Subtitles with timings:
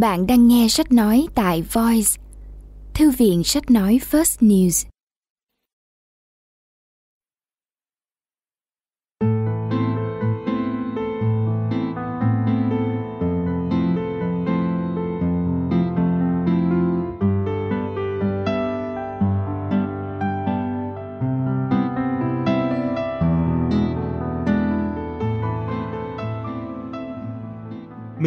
[0.00, 2.10] Bạn đang nghe sách nói tại Voice,
[2.94, 4.86] thư viện sách nói First News.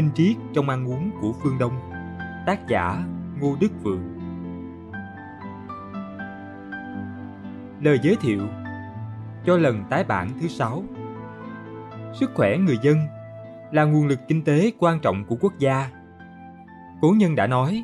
[0.02, 1.80] Minh triết trong ăn uống của phương Đông
[2.46, 3.04] Tác giả
[3.40, 4.20] Ngô Đức Vượng
[7.82, 8.48] Lời giới thiệu
[9.46, 10.84] cho lần tái bản thứ sáu
[12.14, 12.98] Sức khỏe người dân
[13.72, 15.90] là nguồn lực kinh tế quan trọng của quốc gia.
[17.02, 17.84] Cố nhân đã nói,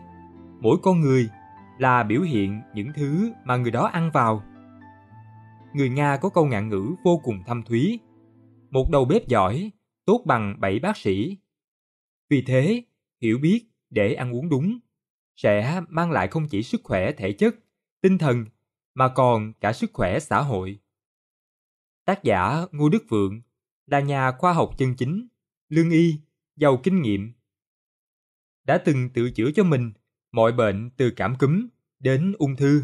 [0.60, 1.30] mỗi con người
[1.78, 4.44] là biểu hiện những thứ mà người đó ăn vào.
[5.74, 8.00] Người Nga có câu ngạn ngữ vô cùng thâm thúy.
[8.72, 9.72] Một đầu bếp giỏi,
[10.06, 11.38] tốt bằng bảy bác sĩ
[12.30, 12.84] vì thế,
[13.22, 14.80] hiểu biết để ăn uống đúng
[15.36, 17.56] sẽ mang lại không chỉ sức khỏe thể chất,
[18.02, 18.46] tinh thần
[18.94, 20.80] mà còn cả sức khỏe xã hội.
[22.06, 23.42] Tác giả Ngô Đức Vượng
[23.86, 25.28] là nhà khoa học chân chính,
[25.70, 26.20] lương y,
[26.56, 27.34] giàu kinh nghiệm.
[28.64, 29.92] Đã từng tự chữa cho mình
[30.32, 31.68] mọi bệnh từ cảm cúm
[32.00, 32.84] đến ung thư.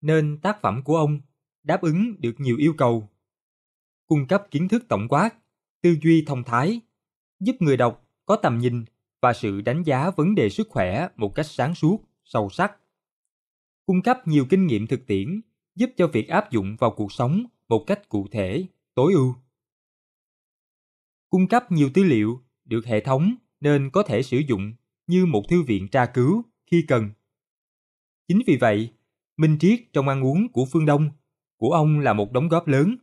[0.00, 1.20] Nên tác phẩm của ông
[1.62, 3.08] đáp ứng được nhiều yêu cầu.
[4.06, 5.30] Cung cấp kiến thức tổng quát,
[5.80, 6.80] tư duy thông thái,
[7.44, 8.84] giúp người đọc có tầm nhìn
[9.22, 12.76] và sự đánh giá vấn đề sức khỏe một cách sáng suốt, sâu sắc.
[13.86, 15.40] Cung cấp nhiều kinh nghiệm thực tiễn
[15.74, 19.34] giúp cho việc áp dụng vào cuộc sống một cách cụ thể, tối ưu.
[21.30, 24.72] Cung cấp nhiều tư liệu được hệ thống nên có thể sử dụng
[25.06, 27.10] như một thư viện tra cứu khi cần.
[28.28, 28.92] Chính vì vậy,
[29.36, 31.10] minh triết trong ăn uống của phương Đông
[31.56, 32.96] của ông là một đóng góp lớn,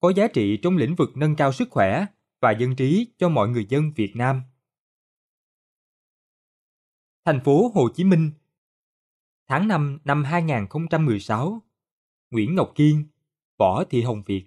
[0.00, 2.06] có giá trị trong lĩnh vực nâng cao sức khỏe
[2.44, 4.42] và dân trí cho mọi người dân Việt Nam.
[7.24, 8.30] Thành phố Hồ Chí Minh,
[9.48, 11.62] Tháng 5 năm 2016
[12.30, 13.04] Nguyễn Ngọc Kiên,
[13.58, 14.46] Võ Thị Hồng Việt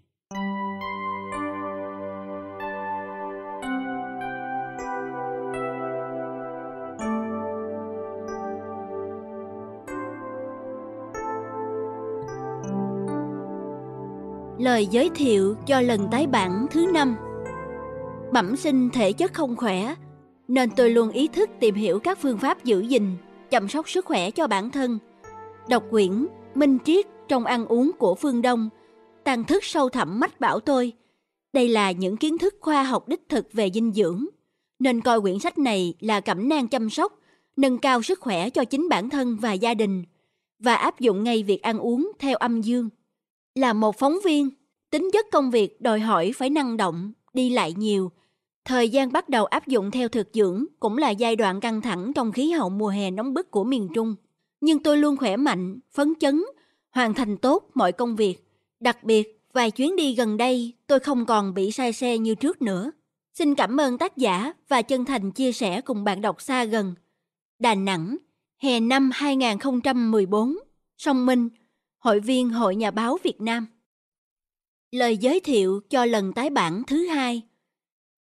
[14.57, 17.17] Lời giới thiệu cho lần tái bản thứ năm
[18.31, 19.95] bẩm sinh thể chất không khỏe,
[20.47, 23.11] nên tôi luôn ý thức tìm hiểu các phương pháp giữ gìn,
[23.49, 24.99] chăm sóc sức khỏe cho bản thân
[25.69, 28.69] đọc quyển, minh triết trong ăn uống của phương đông
[29.23, 30.93] tàn thức sâu thẳm mách bảo tôi,
[31.53, 34.25] đây là những kiến thức khoa học đích thực về dinh dưỡng,
[34.79, 37.19] nên coi quyển sách này là cẩm nang chăm sóc,
[37.57, 40.03] nâng cao sức khỏe cho chính bản thân và gia đình,
[40.59, 42.89] và áp dụng ngay việc ăn uống theo âm dương
[43.55, 44.49] là một phóng viên,
[44.91, 48.11] tính chất công việc đòi hỏi phải năng động, đi lại nhiều.
[48.67, 52.11] Thời gian bắt đầu áp dụng theo thực dưỡng cũng là giai đoạn căng thẳng
[52.15, 54.15] trong khí hậu mùa hè nóng bức của miền Trung.
[54.61, 56.43] Nhưng tôi luôn khỏe mạnh, phấn chấn,
[56.91, 58.35] hoàn thành tốt mọi công việc.
[58.79, 62.61] Đặc biệt, vài chuyến đi gần đây tôi không còn bị say xe như trước
[62.61, 62.91] nữa.
[63.33, 66.95] Xin cảm ơn tác giả và chân thành chia sẻ cùng bạn đọc xa gần.
[67.59, 68.17] Đà Nẵng,
[68.57, 70.57] hè năm 2014,
[70.97, 71.49] Song Minh,
[71.97, 73.67] Hội viên Hội Nhà báo Việt Nam.
[74.91, 77.41] Lời giới thiệu cho lần tái bản thứ hai.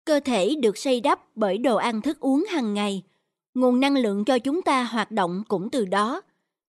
[0.06, 3.04] Cơ thể được xây đắp bởi đồ ăn thức uống hàng ngày.
[3.54, 6.22] Nguồn năng lượng cho chúng ta hoạt động cũng từ đó.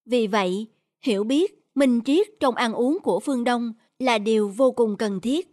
[0.07, 0.67] Vì vậy,
[1.03, 5.21] hiểu biết, minh triết trong ăn uống của phương Đông là điều vô cùng cần
[5.21, 5.51] thiết.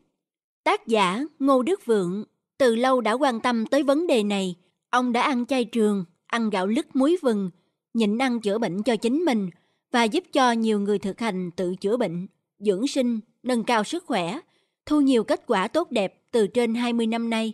[0.63, 2.23] Tác giả Ngô Đức Vượng
[2.57, 4.55] từ lâu đã quan tâm tới vấn đề này.
[4.89, 7.49] Ông đã ăn chay trường, ăn gạo lứt muối vừng,
[7.93, 9.49] nhịn ăn chữa bệnh cho chính mình
[9.91, 12.27] và giúp cho nhiều người thực hành tự chữa bệnh,
[12.59, 14.39] dưỡng sinh nâng cao sức khỏe,
[14.85, 17.53] thu nhiều kết quả tốt đẹp từ trên 20 năm nay.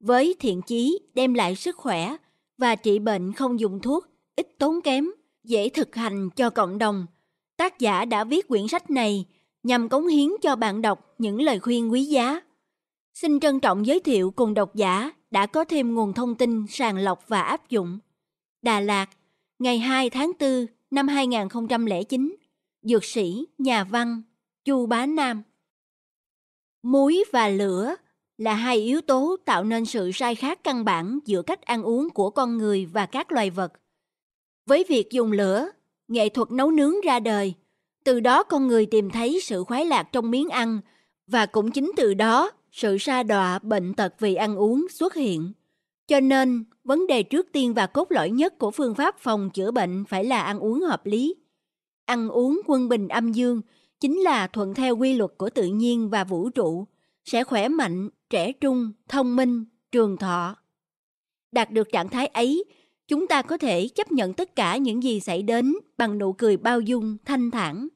[0.00, 2.16] Với thiện chí đem lại sức khỏe
[2.58, 4.06] và trị bệnh không dùng thuốc,
[4.36, 5.10] ít tốn kém,
[5.44, 7.06] dễ thực hành cho cộng đồng,
[7.56, 9.24] tác giả đã viết quyển sách này
[9.62, 12.40] nhằm cống hiến cho bạn đọc những lời khuyên quý giá.
[13.14, 16.98] Xin trân trọng giới thiệu cùng độc giả đã có thêm nguồn thông tin sàng
[16.98, 17.98] lọc và áp dụng.
[18.62, 19.06] Đà Lạt,
[19.58, 22.36] ngày 2 tháng 4 năm 2009,
[22.82, 24.22] Dược sĩ, nhà văn,
[24.64, 25.42] Chu Bá Nam
[26.82, 27.94] Muối và lửa
[28.38, 32.10] là hai yếu tố tạo nên sự sai khác căn bản giữa cách ăn uống
[32.10, 33.72] của con người và các loài vật.
[34.66, 35.68] Với việc dùng lửa,
[36.08, 37.54] nghệ thuật nấu nướng ra đời,
[38.04, 40.80] từ đó con người tìm thấy sự khoái lạc trong miếng ăn
[41.26, 45.52] và cũng chính từ đó sự sa đọa bệnh tật vì ăn uống xuất hiện.
[46.06, 49.70] Cho nên, vấn đề trước tiên và cốt lõi nhất của phương pháp phòng chữa
[49.70, 51.34] bệnh phải là ăn uống hợp lý.
[52.04, 53.60] Ăn uống quân bình âm dương
[54.00, 56.86] chính là thuận theo quy luật của tự nhiên và vũ trụ,
[57.28, 60.56] sẽ khỏe mạnh, trẻ trung, thông minh, trường thọ.
[61.52, 62.64] Đạt được trạng thái ấy,
[63.08, 66.56] chúng ta có thể chấp nhận tất cả những gì xảy đến bằng nụ cười
[66.56, 67.88] bao dung, thanh thản.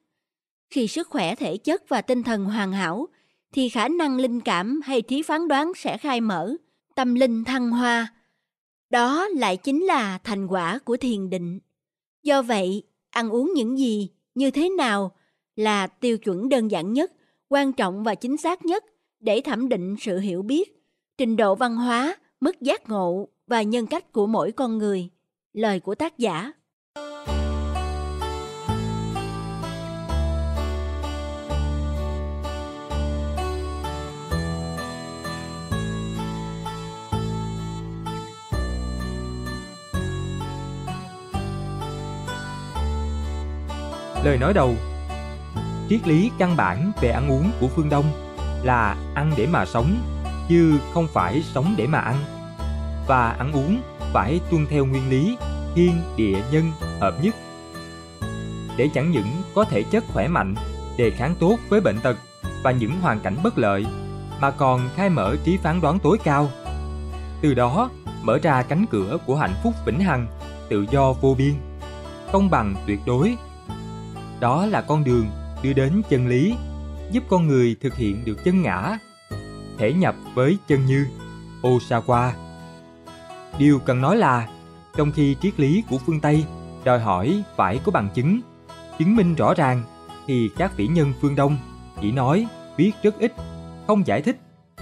[0.69, 3.07] Khi sức khỏe thể chất và tinh thần hoàn hảo,
[3.53, 6.55] thì khả năng linh cảm hay trí phán đoán sẽ khai mở,
[6.95, 8.13] tâm linh thăng hoa.
[8.89, 11.59] Đó lại chính là thành quả của thiền định.
[12.23, 15.11] Do vậy, ăn uống những gì, như thế nào
[15.55, 17.11] là tiêu chuẩn đơn giản nhất,
[17.49, 18.85] quan trọng và chính xác nhất
[19.23, 20.83] để thẩm định sự hiểu biết,
[21.17, 25.09] trình độ văn hóa, mức giác ngộ và nhân cách của mỗi con người.
[25.53, 26.51] Lời của tác giả.
[44.25, 44.75] Lời nói đầu.
[45.89, 48.22] Triết lý căn bản về ăn uống của phương Đông
[48.63, 49.95] là ăn để mà sống,
[50.49, 52.15] chứ không phải sống để mà ăn.
[53.07, 53.81] Và ăn uống
[54.13, 55.37] phải tuân theo nguyên lý
[55.75, 57.35] thiên địa nhân hợp nhất.
[58.77, 60.55] Để chẳng những có thể chất khỏe mạnh,
[60.97, 62.17] đề kháng tốt với bệnh tật
[62.63, 63.85] và những hoàn cảnh bất lợi,
[64.39, 66.49] mà còn khai mở trí phán đoán tối cao.
[67.41, 67.89] Từ đó
[68.21, 70.27] mở ra cánh cửa của hạnh phúc vĩnh hằng,
[70.69, 71.53] tự do vô biên,
[72.31, 73.37] công bằng tuyệt đối
[74.39, 75.25] đó là con đường
[75.61, 76.55] đưa đến chân lý,
[77.13, 78.97] giúp con người thực hiện được chân ngã,
[79.77, 81.07] thể nhập với chân như,
[81.61, 82.31] Osawa.
[83.57, 84.47] Điều cần nói là,
[84.97, 86.45] trong khi triết lý của phương Tây
[86.83, 88.41] đòi hỏi phải có bằng chứng,
[88.99, 89.83] chứng minh rõ ràng,
[90.27, 91.57] thì các vĩ nhân phương Đông
[92.01, 93.33] chỉ nói, viết rất ít,
[93.87, 94.37] không giải thích,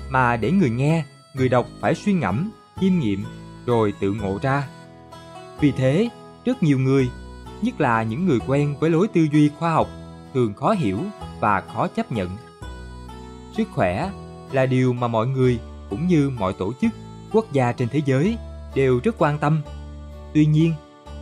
[0.10, 2.52] mà để người nghe, người đọc phải suy ngẫm,
[2.82, 3.26] chiêm nghiệm,
[3.66, 4.68] rồi tự ngộ ra.
[5.60, 6.10] Vì thế,
[6.46, 7.10] rất nhiều người
[7.62, 9.88] nhất là những người quen với lối tư duy khoa học
[10.34, 11.00] thường khó hiểu
[11.40, 12.30] và khó chấp nhận.
[13.58, 14.12] Sức khỏe
[14.52, 16.92] là điều mà mọi người cũng như mọi tổ chức,
[17.32, 18.38] quốc gia trên thế giới
[18.76, 19.62] đều rất quan tâm.
[20.34, 20.74] Tuy nhiên,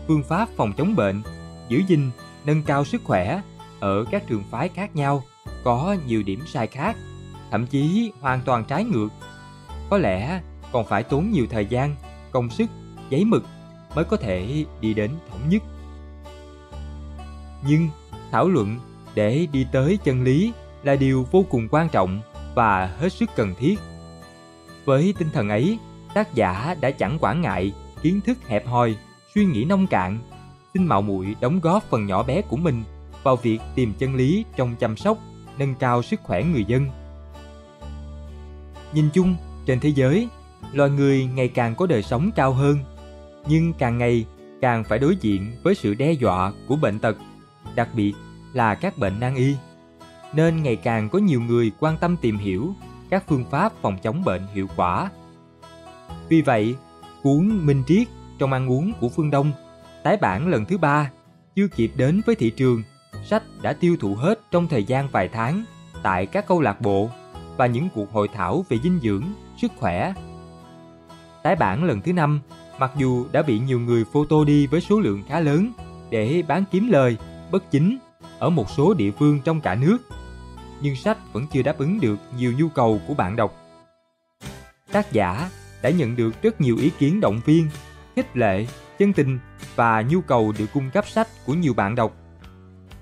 [0.07, 1.21] phương pháp phòng chống bệnh,
[1.67, 2.11] giữ gìn,
[2.45, 3.41] nâng cao sức khỏe
[3.79, 5.23] ở các trường phái khác nhau
[5.63, 6.95] có nhiều điểm sai khác,
[7.51, 9.09] thậm chí hoàn toàn trái ngược.
[9.89, 10.41] Có lẽ
[10.71, 11.95] còn phải tốn nhiều thời gian,
[12.31, 12.69] công sức,
[13.09, 13.43] giấy mực
[13.95, 15.63] mới có thể đi đến thống nhất
[17.67, 17.89] nhưng
[18.31, 18.79] thảo luận
[19.15, 20.53] để đi tới chân lý
[20.83, 22.21] là điều vô cùng quan trọng
[22.55, 23.79] và hết sức cần thiết.
[24.85, 25.77] Với tinh thần ấy,
[26.13, 28.95] tác giả đã chẳng quản ngại kiến thức hẹp hòi,
[29.35, 30.19] suy nghĩ nông cạn,
[30.73, 32.83] xin mạo muội đóng góp phần nhỏ bé của mình
[33.23, 35.17] vào việc tìm chân lý trong chăm sóc,
[35.57, 36.85] nâng cao sức khỏe người dân.
[38.93, 39.35] Nhìn chung,
[39.65, 40.27] trên thế giới,
[40.73, 42.77] loài người ngày càng có đời sống cao hơn,
[43.47, 44.25] nhưng càng ngày
[44.61, 47.17] càng phải đối diện với sự đe dọa của bệnh tật,
[47.75, 48.13] đặc biệt
[48.53, 49.55] là các bệnh nan y.
[50.33, 52.73] Nên ngày càng có nhiều người quan tâm tìm hiểu
[53.09, 55.09] các phương pháp phòng chống bệnh hiệu quả.
[56.29, 56.75] Vì vậy,
[57.23, 58.07] cuốn Minh Triết
[58.39, 59.51] trong ăn uống của phương Đông
[60.03, 61.11] tái bản lần thứ ba
[61.55, 62.83] chưa kịp đến với thị trường,
[63.25, 65.63] sách đã tiêu thụ hết trong thời gian vài tháng
[66.03, 67.09] tại các câu lạc bộ
[67.57, 69.23] và những cuộc hội thảo về dinh dưỡng,
[69.61, 70.13] sức khỏe.
[71.43, 72.39] Tái bản lần thứ năm,
[72.79, 75.71] mặc dù đã bị nhiều người photo đi với số lượng khá lớn
[76.09, 77.17] để bán kiếm lời
[77.51, 77.97] bất chính
[78.39, 79.97] ở một số địa phương trong cả nước,
[80.81, 83.55] nhưng sách vẫn chưa đáp ứng được nhiều nhu cầu của bạn đọc.
[84.91, 85.49] Tác giả
[85.81, 87.69] đã nhận được rất nhiều ý kiến động viên,
[88.15, 88.67] khích lệ,
[88.99, 89.39] chân tình
[89.75, 92.15] và nhu cầu được cung cấp sách của nhiều bạn đọc.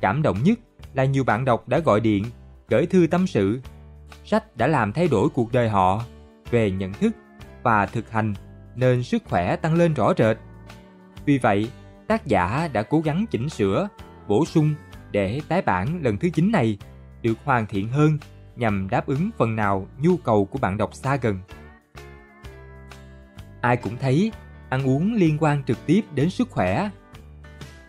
[0.02, 0.60] Cảm động nhất
[0.94, 2.26] là nhiều bạn đọc đã gọi điện,
[2.70, 3.62] gửi thư tâm sự.
[4.26, 6.04] Sách đã làm thay đổi cuộc đời họ
[6.52, 7.16] về nhận thức
[7.64, 8.34] và thực hành
[8.76, 10.38] nên sức khỏe tăng lên rõ rệt.
[11.26, 11.70] Vì vậy,
[12.08, 13.88] tác giả đã cố gắng chỉnh sửa
[14.28, 14.74] bổ sung
[15.18, 16.78] để tái bản lần thứ 9 này
[17.22, 18.18] được hoàn thiện hơn
[18.56, 21.40] nhằm đáp ứng phần nào nhu cầu của bạn đọc xa gần.
[23.62, 24.32] Ai cũng thấy
[24.70, 26.90] ăn uống liên quan trực tiếp đến sức khỏe.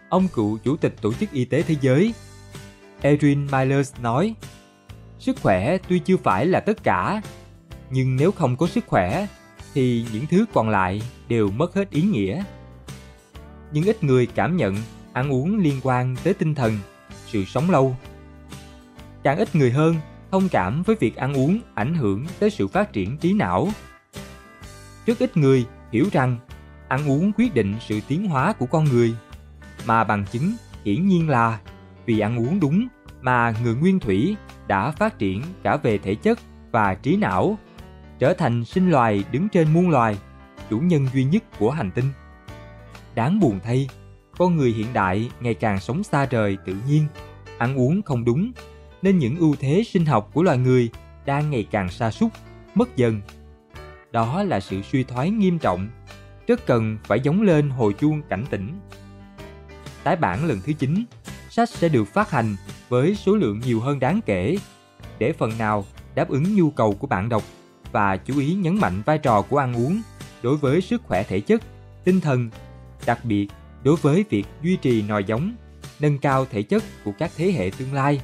[0.09, 2.15] Ông cựu chủ tịch Tổ chức Y tế Thế giới
[3.01, 4.35] Erin Myers nói
[5.19, 7.23] Sức khỏe tuy chưa phải là tất cả,
[7.91, 9.27] nhưng nếu không có sức khỏe
[9.75, 12.45] thì những thứ còn lại đều mất hết ý nghĩa.
[13.73, 14.77] Nhưng ít người cảm nhận
[15.13, 16.79] ăn uống liên quan tới tinh thần,
[17.33, 17.97] sự sống lâu.
[19.23, 19.95] Càng ít người hơn
[20.31, 23.69] thông cảm với việc ăn uống ảnh hưởng tới sự phát triển trí não.
[25.07, 26.39] Rất ít người hiểu rằng
[26.89, 29.15] ăn uống quyết định sự tiến hóa của con người,
[29.87, 30.53] mà bằng chứng
[30.85, 31.59] hiển nhiên là
[32.07, 32.89] vì ăn uống đúng
[33.21, 36.39] mà người nguyên thủy đã phát triển cả về thể chất
[36.71, 37.59] và trí não,
[38.19, 40.19] trở thành sinh loài đứng trên muôn loài,
[40.71, 42.13] chủ nhân duy nhất của hành tinh.
[43.15, 43.89] Đáng buồn thay,
[44.39, 47.07] con người hiện đại ngày càng sống xa rời tự nhiên,
[47.59, 48.53] ăn uống không đúng,
[49.03, 50.91] nên những ưu thế sinh học của loài người
[51.27, 52.33] đang ngày càng sa sút,
[52.75, 53.21] mất dần.
[54.11, 55.89] Đó là sự suy thoái nghiêm trọng,
[56.47, 58.81] rất cần phải giống lên hồi chuông cảnh tỉnh.
[60.05, 61.05] Tái bản lần thứ 9,
[61.51, 62.57] sách sẽ được phát hành
[62.89, 64.57] với số lượng nhiều hơn đáng kể,
[65.19, 67.43] để phần nào đáp ứng nhu cầu của bạn đọc
[67.93, 70.03] và chú ý nhấn mạnh vai trò của ăn uống
[70.43, 71.63] đối với sức khỏe thể chất,
[72.05, 72.51] tinh thần,
[73.07, 73.49] đặc biệt
[73.89, 75.53] đối với việc duy trì nòi giống,
[76.01, 78.21] nâng cao thể chất của các thế hệ tương lai,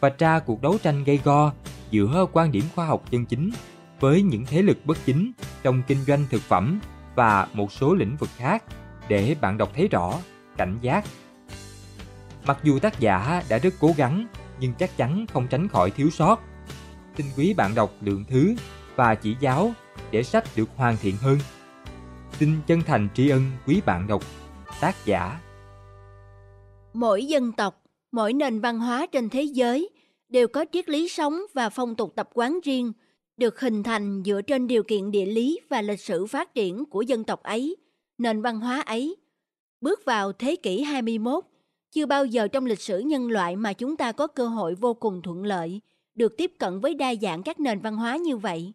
[0.00, 1.52] và tra cuộc đấu tranh gây go
[1.90, 3.50] giữa quan điểm khoa học chân chính
[4.00, 6.80] với những thế lực bất chính trong kinh doanh thực phẩm
[7.14, 8.64] và một số lĩnh vực khác
[9.08, 10.18] để bạn đọc thấy rõ,
[10.56, 11.04] cảnh giác.
[12.46, 14.26] Mặc dù tác giả đã rất cố gắng
[14.60, 16.40] nhưng chắc chắn không tránh khỏi thiếu sót.
[17.16, 18.54] Xin quý bạn đọc lượng thứ
[18.96, 19.72] và chỉ giáo
[20.10, 21.38] để sách được hoàn thiện hơn.
[22.32, 24.22] Xin chân thành tri ân quý bạn đọc,
[24.80, 25.40] tác giả.
[26.92, 27.82] Mỗi dân tộc,
[28.12, 29.90] mỗi nền văn hóa trên thế giới
[30.28, 32.92] đều có triết lý sống và phong tục tập quán riêng,
[33.36, 37.02] được hình thành dựa trên điều kiện địa lý và lịch sử phát triển của
[37.02, 37.76] dân tộc ấy,
[38.18, 39.16] nền văn hóa ấy.
[39.80, 41.44] Bước vào thế kỷ 21,
[41.90, 44.94] chưa bao giờ trong lịch sử nhân loại mà chúng ta có cơ hội vô
[44.94, 45.80] cùng thuận lợi
[46.14, 48.72] được tiếp cận với đa dạng các nền văn hóa như vậy.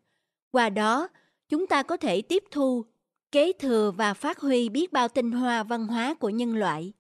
[0.51, 1.07] Qua đó,
[1.50, 2.85] chúng ta có thể tiếp thu,
[3.36, 6.94] kế thừa và phát huy biết bao tinh hoa văn hóa của nhân loại.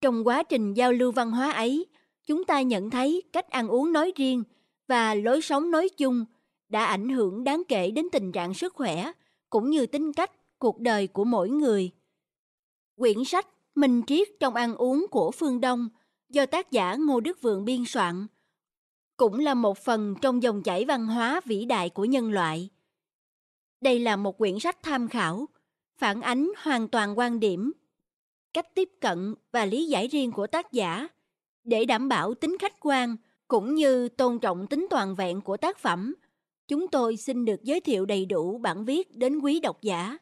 [0.00, 1.86] Trong quá trình giao lưu văn hóa ấy,
[2.26, 4.42] chúng ta nhận thấy cách ăn uống nói riêng
[4.88, 6.24] và lối sống nói chung
[6.68, 9.12] đã ảnh hưởng đáng kể đến tình trạng sức khỏe
[9.50, 11.90] cũng như tính cách cuộc đời của mỗi người.
[12.98, 15.88] Quyển sách Minh triết trong ăn uống của phương Đông
[16.28, 18.26] do tác giả Ngô Đức Vượng biên soạn
[19.16, 22.70] cũng là một phần trong dòng chảy văn hóa vĩ đại của nhân loại.
[23.80, 25.48] Đây là một quyển sách tham khảo,
[25.96, 27.72] phản ánh hoàn toàn quan điểm,
[28.54, 31.08] cách tiếp cận và lý giải riêng của tác giả
[31.64, 33.16] để đảm bảo tính khách quan
[33.48, 36.14] cũng như tôn trọng tính toàn vẹn của tác phẩm.
[36.68, 40.18] Chúng tôi xin được giới thiệu đầy đủ bản viết đến quý độc giả.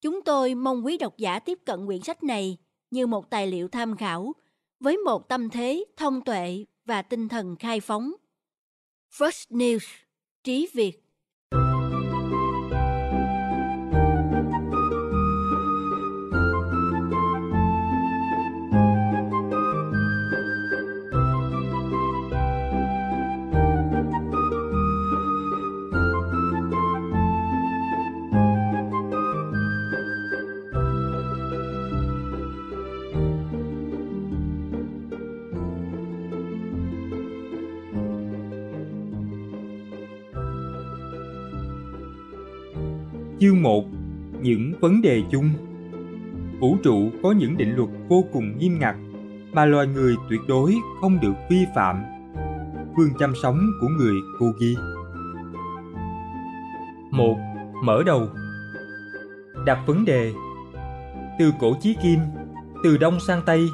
[0.00, 2.58] Chúng tôi mong quý độc giả tiếp cận quyển sách này
[2.90, 4.32] như một tài liệu tham khảo
[4.80, 8.12] với một tâm thế thông tuệ và tinh thần khai phóng.
[9.12, 9.86] First News
[10.44, 11.05] Trí Việt
[43.46, 43.84] Chương 1
[44.42, 45.50] Những vấn đề chung
[46.60, 48.96] Vũ trụ có những định luật vô cùng nghiêm ngặt
[49.52, 52.02] mà loài người tuyệt đối không được vi phạm.
[52.96, 54.78] Phương chăm sống của người Kogi
[57.10, 57.36] một
[57.84, 58.28] Mở đầu
[59.66, 60.32] Đặt vấn đề
[61.38, 62.20] Từ cổ chí kim,
[62.84, 63.68] từ đông sang tây,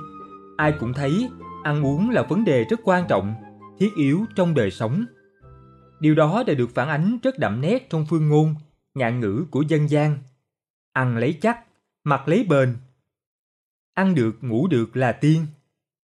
[0.57, 1.29] ai cũng thấy
[1.65, 3.35] ăn uống là vấn đề rất quan trọng,
[3.79, 5.05] thiết yếu trong đời sống.
[6.01, 8.55] Điều đó đã được phản ánh rất đậm nét trong phương ngôn
[8.95, 10.19] ngạn ngữ của dân gian.
[10.93, 11.65] Ăn lấy chắc,
[12.05, 12.77] mặc lấy bền.
[13.95, 15.47] Ăn được ngủ được là tiên.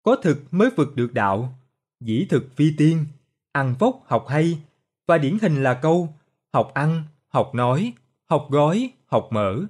[0.04, 1.60] Có thực mới vực được đạo.
[2.00, 3.06] Dĩ thực phi tiên.
[3.52, 4.62] Ăn vóc học hay.
[5.08, 6.16] Và điển hình là câu
[6.54, 7.94] học ăn, học nói,
[8.26, 9.66] học gói, học mở.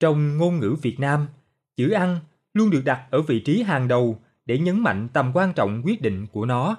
[0.00, 1.28] Trong ngôn ngữ Việt Nam,
[1.76, 2.20] chữ ăn
[2.54, 6.02] luôn được đặt ở vị trí hàng đầu để nhấn mạnh tầm quan trọng quyết
[6.02, 6.76] định của nó.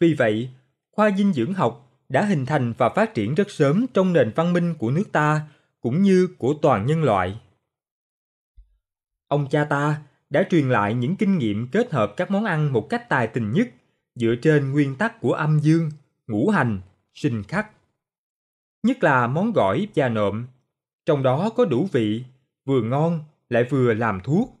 [0.00, 0.50] Vì vậy,
[0.90, 4.52] khoa dinh dưỡng học đã hình thành và phát triển rất sớm trong nền văn
[4.52, 5.48] minh của nước ta
[5.80, 7.40] cũng như của toàn nhân loại.
[9.28, 12.86] Ông cha ta đã truyền lại những kinh nghiệm kết hợp các món ăn một
[12.90, 13.68] cách tài tình nhất
[14.14, 15.90] dựa trên nguyên tắc của âm dương,
[16.26, 16.80] ngũ hành,
[17.14, 17.70] sinh khắc.
[18.82, 20.46] Nhất là món gỏi và nộm,
[21.06, 22.24] trong đó có đủ vị,
[22.64, 24.60] vừa ngon lại vừa làm thuốc.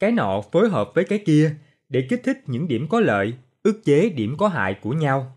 [0.00, 1.56] Cái nọ phối hợp với cái kia
[1.88, 5.36] để kích thích những điểm có lợi, ức chế điểm có hại của nhau.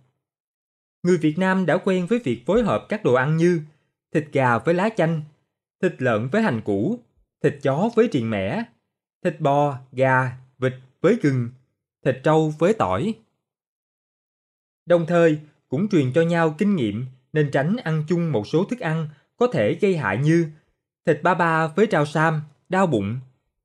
[1.06, 3.62] Người Việt Nam đã quen với việc phối hợp các đồ ăn như
[4.14, 5.22] thịt gà với lá chanh,
[5.82, 7.00] thịt lợn với hành củ,
[7.44, 8.64] thịt chó với triền mẻ,
[9.24, 11.50] thịt bò, gà, vịt với gừng,
[12.06, 13.14] thịt trâu với tỏi.
[14.86, 18.80] Đồng thời, cũng truyền cho nhau kinh nghiệm nên tránh ăn chung một số thức
[18.80, 19.08] ăn
[19.38, 20.48] có thể gây hại như
[21.06, 23.20] thịt ba ba với rau sam, đau bụng,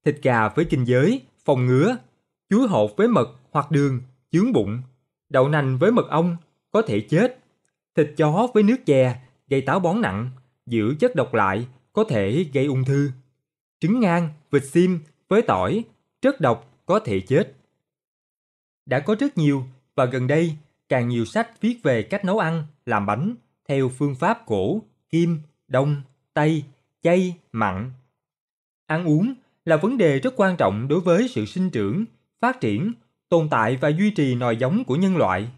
[0.05, 1.97] thịt gà với kinh giới, phòng ngứa,
[2.51, 4.83] chuối hột với mật hoặc đường, chướng bụng,
[5.29, 6.37] đậu nành với mật ong,
[6.71, 7.39] có thể chết,
[7.97, 10.31] thịt chó với nước chè, gây táo bón nặng,
[10.67, 13.11] giữ chất độc lại, có thể gây ung thư,
[13.81, 15.85] trứng ngan, vịt sim với tỏi,
[16.23, 17.55] rất độc, có thể chết.
[18.87, 20.57] Đã có rất nhiều và gần đây
[20.89, 23.35] càng nhiều sách viết về cách nấu ăn, làm bánh
[23.69, 26.03] theo phương pháp cổ, kim, đông,
[26.35, 26.65] tây,
[27.03, 27.93] chay, mặn.
[28.87, 29.35] Ăn uống
[29.65, 32.05] là vấn đề rất quan trọng đối với sự sinh trưởng,
[32.41, 32.93] phát triển,
[33.29, 35.49] tồn tại và duy trì nòi giống của nhân loại.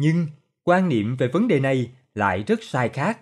[0.00, 0.26] Nhưng
[0.64, 3.20] quan niệm về vấn đề này lại rất sai khác.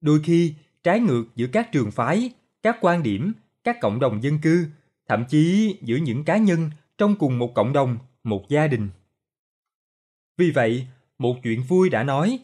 [0.00, 2.30] Đôi khi trái ngược giữa các trường phái,
[2.62, 3.32] các quan điểm,
[3.64, 4.66] các cộng đồng dân cư,
[5.08, 8.88] thậm chí giữa những cá nhân trong cùng một cộng đồng, một gia đình.
[10.36, 10.86] Vì vậy,
[11.18, 12.38] một chuyện vui đã nói,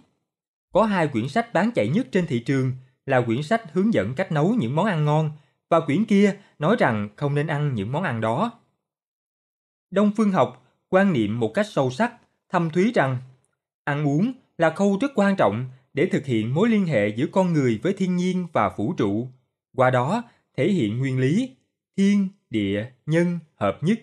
[0.73, 2.73] có hai quyển sách bán chạy nhất trên thị trường
[3.07, 5.31] là quyển sách hướng dẫn cách nấu những món ăn ngon
[5.69, 8.61] và quyển kia nói rằng không nên ăn những món ăn đó.
[9.91, 12.13] Đông phương học quan niệm một cách sâu sắc,
[12.49, 13.19] thâm thúy rằng
[13.89, 17.53] ăn uống là khâu rất quan trọng để thực hiện mối liên hệ giữa con
[17.53, 19.29] người với thiên nhiên và vũ trụ,
[19.77, 20.23] qua đó
[20.57, 21.57] thể hiện nguyên lý
[21.97, 23.99] thiên, địa, nhân hợp nhất.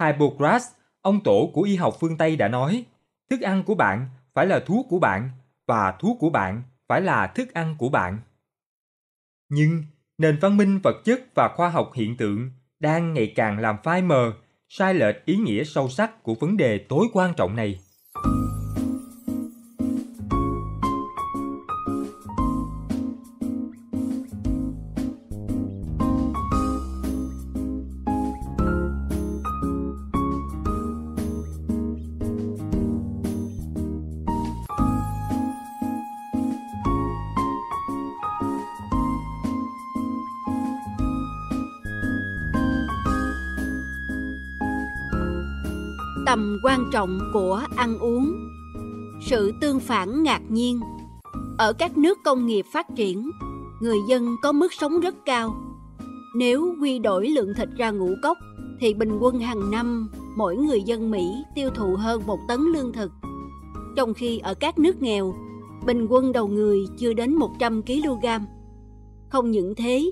[0.00, 0.66] Hippocrates,
[1.00, 2.84] ông tổ của y học phương Tây đã nói,
[3.30, 5.30] thức ăn của bạn phải là thuốc của bạn
[5.66, 8.18] và thuốc của bạn phải là thức ăn của bạn.
[9.48, 9.84] Nhưng
[10.18, 14.02] nền văn minh vật chất và khoa học hiện tượng đang ngày càng làm phai
[14.02, 14.32] mờ,
[14.68, 17.78] sai lệch ý nghĩa sâu sắc của vấn đề tối quan trọng này.
[49.88, 50.80] Phản ngạc nhiên
[51.58, 53.30] ở các nước công nghiệp phát triển
[53.80, 55.54] người dân có mức sống rất cao
[56.36, 58.38] nếu quy đổi lượng thịt ra ngũ cốc
[58.80, 62.92] thì bình quân hàng năm mỗi người dân Mỹ tiêu thụ hơn một tấn lương
[62.92, 63.12] thực.
[63.96, 65.34] Trong khi ở các nước nghèo,
[65.86, 68.26] bình quân đầu người chưa đến 100 kg.
[69.28, 70.10] Không những thế,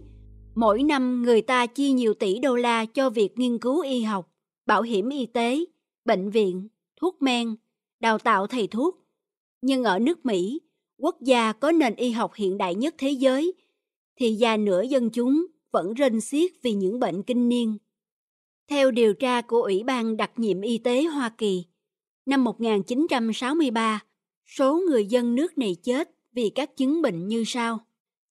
[0.54, 4.28] mỗi năm người ta chi nhiều tỷ đô la cho việc nghiên cứu y học,
[4.66, 5.64] bảo hiểm y tế
[6.04, 6.68] bệnh viện,
[7.00, 7.56] thuốc men,
[8.00, 9.05] đào tạo thầy thuốc.
[9.66, 10.60] Nhưng ở nước Mỹ,
[10.98, 13.54] quốc gia có nền y học hiện đại nhất thế giới,
[14.16, 17.78] thì già nửa dân chúng vẫn rên xiết vì những bệnh kinh niên.
[18.68, 21.64] Theo điều tra của Ủy ban đặc nhiệm y tế Hoa Kỳ,
[22.26, 24.04] năm 1963,
[24.46, 27.86] số người dân nước này chết vì các chứng bệnh như sau.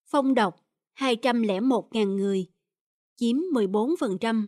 [0.05, 0.55] Phong độc
[0.97, 2.47] 201.000 người,
[3.15, 4.45] chiếm 14%,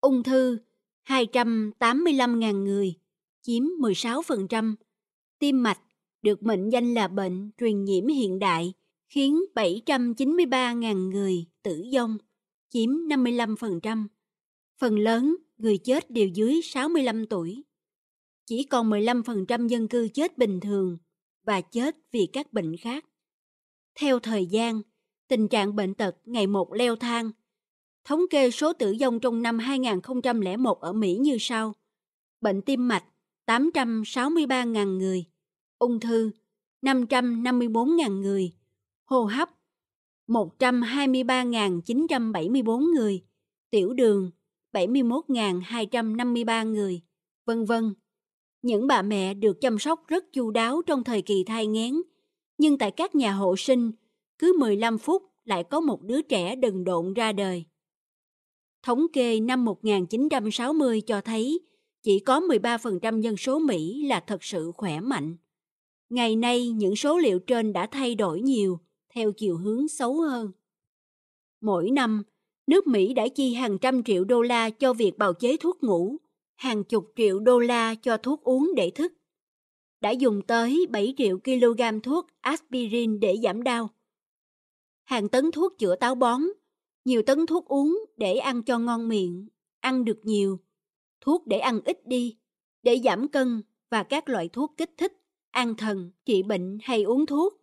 [0.00, 0.58] ung thư
[1.06, 2.94] 285.000 người,
[3.42, 4.74] chiếm 16%.
[5.38, 5.78] Tim mạch
[6.24, 8.72] được mệnh danh là bệnh truyền nhiễm hiện đại,
[9.08, 12.18] khiến 793.000 người tử vong,
[12.68, 14.06] chiếm 55%.
[14.78, 17.62] Phần lớn người chết đều dưới 65 tuổi.
[18.46, 20.98] Chỉ còn 15% dân cư chết bình thường
[21.46, 23.04] và chết vì các bệnh khác.
[24.00, 24.82] Theo thời gian,
[25.28, 27.30] tình trạng bệnh tật ngày một leo thang–
[28.04, 31.74] Thống kê số tử vong trong năm 2001 ở Mỹ như sau.
[32.40, 33.04] Bệnh tim mạch
[33.46, 35.24] 863.000 người,
[35.78, 36.30] ung thư
[36.82, 38.52] 554.000 người,
[39.04, 39.50] hô hấp
[40.28, 43.24] 123.974 người,
[43.70, 44.30] tiểu đường
[44.72, 47.02] 71.253 người,
[47.44, 47.94] vân vân.
[48.62, 52.02] Những bà mẹ được chăm sóc rất chu đáo trong thời kỳ thai nghén,
[52.58, 53.92] nhưng tại các nhà hộ sinh,
[54.38, 57.64] cứ 15 phút lại có một đứa trẻ đần độn ra đời.
[58.82, 61.60] Thống kê năm 1960 cho thấy
[62.02, 65.36] chỉ có 13% dân số Mỹ là thật sự khỏe mạnh.
[66.10, 68.80] Ngày nay, những số liệu trên đã thay đổi nhiều
[69.14, 70.52] theo chiều hướng xấu hơn.
[71.60, 72.22] Mỗi năm,
[72.66, 76.16] nước Mỹ đã chi hàng trăm triệu đô la cho việc bào chế thuốc ngủ,
[76.56, 79.12] hàng chục triệu đô la cho thuốc uống để thức.
[80.00, 83.90] Đã dùng tới 7 triệu kg thuốc aspirin để giảm đau.
[85.04, 86.42] Hàng tấn thuốc chữa táo bón
[87.04, 89.48] nhiều tấn thuốc uống để ăn cho ngon miệng,
[89.80, 90.60] ăn được nhiều,
[91.20, 92.38] thuốc để ăn ít đi,
[92.82, 95.12] để giảm cân và các loại thuốc kích thích,
[95.54, 97.54] an thần, trị bệnh hay uống thuốc,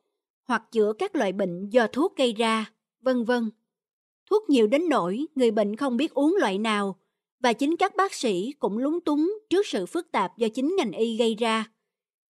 [0.44, 3.52] hoặc chữa các loại bệnh do thuốc gây ra, vân vân.
[4.30, 7.00] Thuốc nhiều đến nỗi người bệnh không biết uống loại nào,
[7.40, 10.92] và chính các bác sĩ cũng lúng túng trước sự phức tạp do chính ngành
[10.92, 11.72] y gây ra.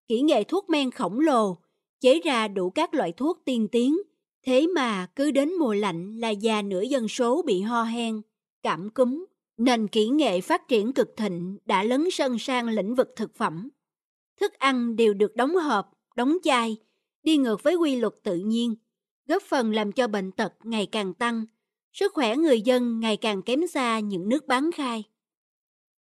[0.08, 1.58] Kỹ nghệ thuốc men khổng lồ,
[2.00, 4.02] chế ra đủ các loại thuốc tiên tiến,
[4.43, 8.21] thế mà cứ đến mùa lạnh là già nửa dân số bị ho hen,
[8.63, 9.26] cảm cúm,
[9.58, 13.69] nền kỹ nghệ phát triển cực thịnh đã lấn sân sang lĩnh vực thực phẩm.
[14.41, 16.77] Thức ăn đều được đóng hộp, đóng chai,
[17.23, 18.75] đi ngược với quy luật tự nhiên,
[19.27, 21.45] góp phần làm cho bệnh tật ngày càng tăng,
[21.93, 25.04] sức khỏe người dân ngày càng kém xa những nước bán khai.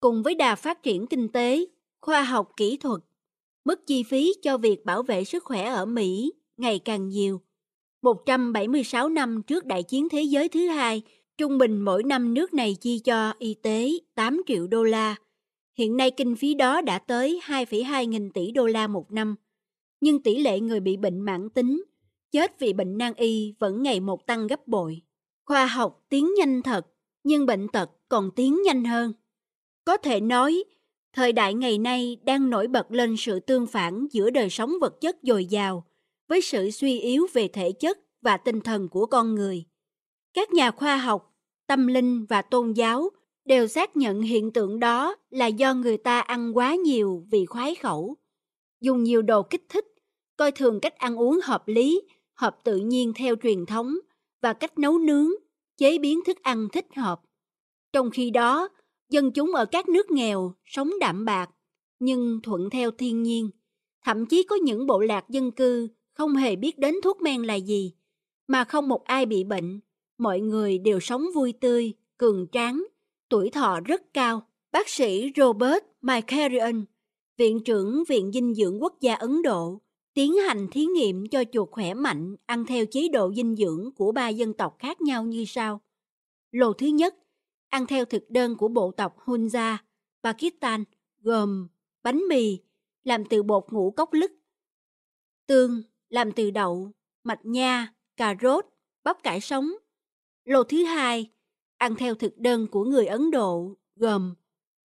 [0.01, 1.67] Cùng với đà phát triển kinh tế,
[2.01, 3.01] khoa học kỹ thuật,
[3.65, 7.41] mức chi phí cho việc bảo vệ sức khỏe ở Mỹ ngày càng nhiều.
[8.03, 11.03] 176 năm trước Đại chiến Thế giới thứ hai,
[11.39, 15.17] trung bình mỗi năm nước này chi cho y tế 8 triệu đô la.
[15.79, 19.37] Hiện nay kinh phí đó đã tới 2,2 nghìn tỷ đô la một năm.
[20.01, 21.85] Nhưng tỷ lệ người bị bệnh mãn tính,
[22.33, 25.03] chết vì bệnh nan y vẫn ngày một tăng gấp bội.
[25.45, 26.87] Khoa học tiến nhanh thật,
[27.25, 29.13] nhưng bệnh tật còn tiến nhanh hơn.
[29.85, 30.65] Có thể nói,
[31.13, 35.01] thời đại ngày nay đang nổi bật lên sự tương phản giữa đời sống vật
[35.01, 35.87] chất dồi dào
[36.29, 39.65] với sự suy yếu về thể chất và tinh thần của con người.
[40.35, 41.35] Các nhà khoa học,
[41.67, 43.11] tâm linh và tôn giáo
[43.47, 47.75] đều xác nhận hiện tượng đó là do người ta ăn quá nhiều vì khoái
[47.75, 48.17] khẩu,
[48.81, 49.87] dùng nhiều đồ kích thích,
[50.37, 52.03] coi thường cách ăn uống hợp lý,
[52.35, 53.95] hợp tự nhiên theo truyền thống
[54.43, 55.29] và cách nấu nướng,
[55.77, 57.21] chế biến thức ăn thích hợp.
[57.93, 58.69] Trong khi đó,
[59.11, 61.51] dân chúng ở các nước nghèo sống đạm bạc
[61.99, 63.51] nhưng thuận theo thiên nhiên,
[64.05, 67.55] thậm chí có những bộ lạc dân cư không hề biết đến thuốc men là
[67.55, 67.95] gì,
[68.47, 69.81] mà không một ai bị bệnh,
[70.19, 72.85] mọi người đều sống vui tươi, cường tráng,
[73.29, 74.49] tuổi thọ rất cao.
[74.73, 76.85] Bác sĩ Robert Mycarian,
[77.37, 79.81] Viện trưởng Viện Dinh dưỡng Quốc gia Ấn Độ,
[80.15, 84.13] tiến hành thí nghiệm cho chuột khỏe mạnh ăn theo chế độ dinh dưỡng của
[84.13, 85.81] ba dân tộc khác nhau như sau.
[86.53, 87.15] Lô thứ nhất,
[87.69, 89.77] ăn theo thực đơn của bộ tộc Hunza,
[90.23, 90.85] Pakistan,
[91.21, 91.69] gồm
[92.03, 92.59] bánh mì,
[93.05, 94.33] làm từ bột ngũ cốc lứt,
[95.47, 96.93] tương, làm từ đậu,
[97.25, 98.67] mạch nha, cà rốt,
[99.05, 99.71] bắp cải sống.
[100.45, 101.31] Lô thứ hai,
[101.79, 104.35] ăn theo thực đơn của người Ấn Độ, gồm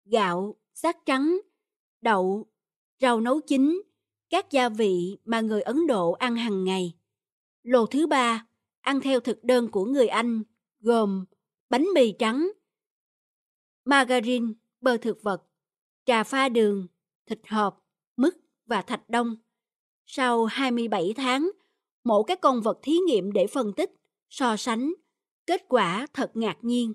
[0.04, 1.40] gạo, xác trắng,
[2.00, 2.46] đậu,
[3.00, 3.82] rau nấu chín,
[4.30, 6.96] các gia vị mà người Ấn Độ ăn hàng ngày.
[7.62, 8.46] Lô thứ ba,
[8.80, 10.42] ăn theo thực đơn của người Anh,
[10.80, 11.24] gồm
[11.68, 12.50] bánh mì trắng,
[13.84, 14.46] margarine,
[14.80, 15.42] bơ thực vật,
[16.04, 16.86] trà pha đường,
[17.26, 18.34] thịt hộp, mứt
[18.66, 19.36] và thạch đông.
[20.06, 21.50] Sau 27 tháng,
[22.04, 23.90] mổ các con vật thí nghiệm để phân tích,
[24.28, 24.92] so sánh.
[25.50, 26.94] Kết quả thật ngạc nhiên.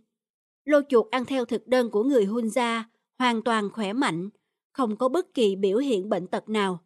[0.65, 2.83] Lô chuột ăn theo thực đơn của người Hunza
[3.19, 4.29] hoàn toàn khỏe mạnh,
[4.71, 6.79] không có bất kỳ biểu hiện bệnh tật nào.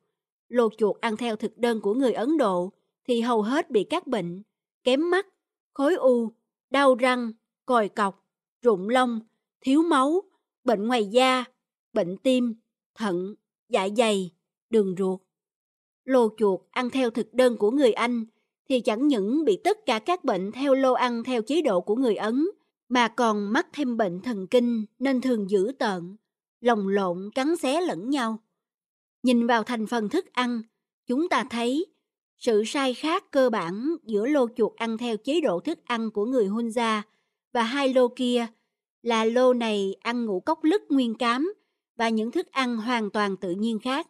[0.47, 2.73] Lô chuột ăn theo thực đơn của người Ấn Độ
[3.07, 4.43] thì hầu hết bị các bệnh,
[4.83, 5.27] kém mắt,
[5.73, 6.33] khối u,
[6.69, 7.31] đau răng,
[7.65, 8.25] còi cọc,
[8.61, 9.19] rụng lông,
[9.61, 10.23] thiếu máu,
[10.63, 11.43] bệnh ngoài da,
[11.93, 12.53] bệnh tim,
[12.95, 13.35] thận,
[13.67, 14.31] dạ dày,
[14.69, 15.19] đường ruột.
[16.05, 18.25] Lô chuột ăn theo thực đơn của người Anh
[18.69, 21.95] thì chẳng những bị tất cả các bệnh theo lô ăn theo chế độ của
[21.95, 22.47] người Ấn,
[22.89, 26.17] mà còn mắc thêm bệnh thần kinh nên thường dữ tợn,
[26.61, 28.39] lồng lộn cắn xé lẫn nhau.
[29.23, 30.61] Nhìn vào thành phần thức ăn,
[31.07, 31.85] chúng ta thấy
[32.37, 36.25] sự sai khác cơ bản giữa lô chuột ăn theo chế độ thức ăn của
[36.25, 37.01] người Hunza
[37.53, 38.47] và hai lô kia
[39.01, 41.53] là lô này ăn ngũ cốc lứt nguyên cám
[41.95, 44.07] và những thức ăn hoàn toàn tự nhiên khác.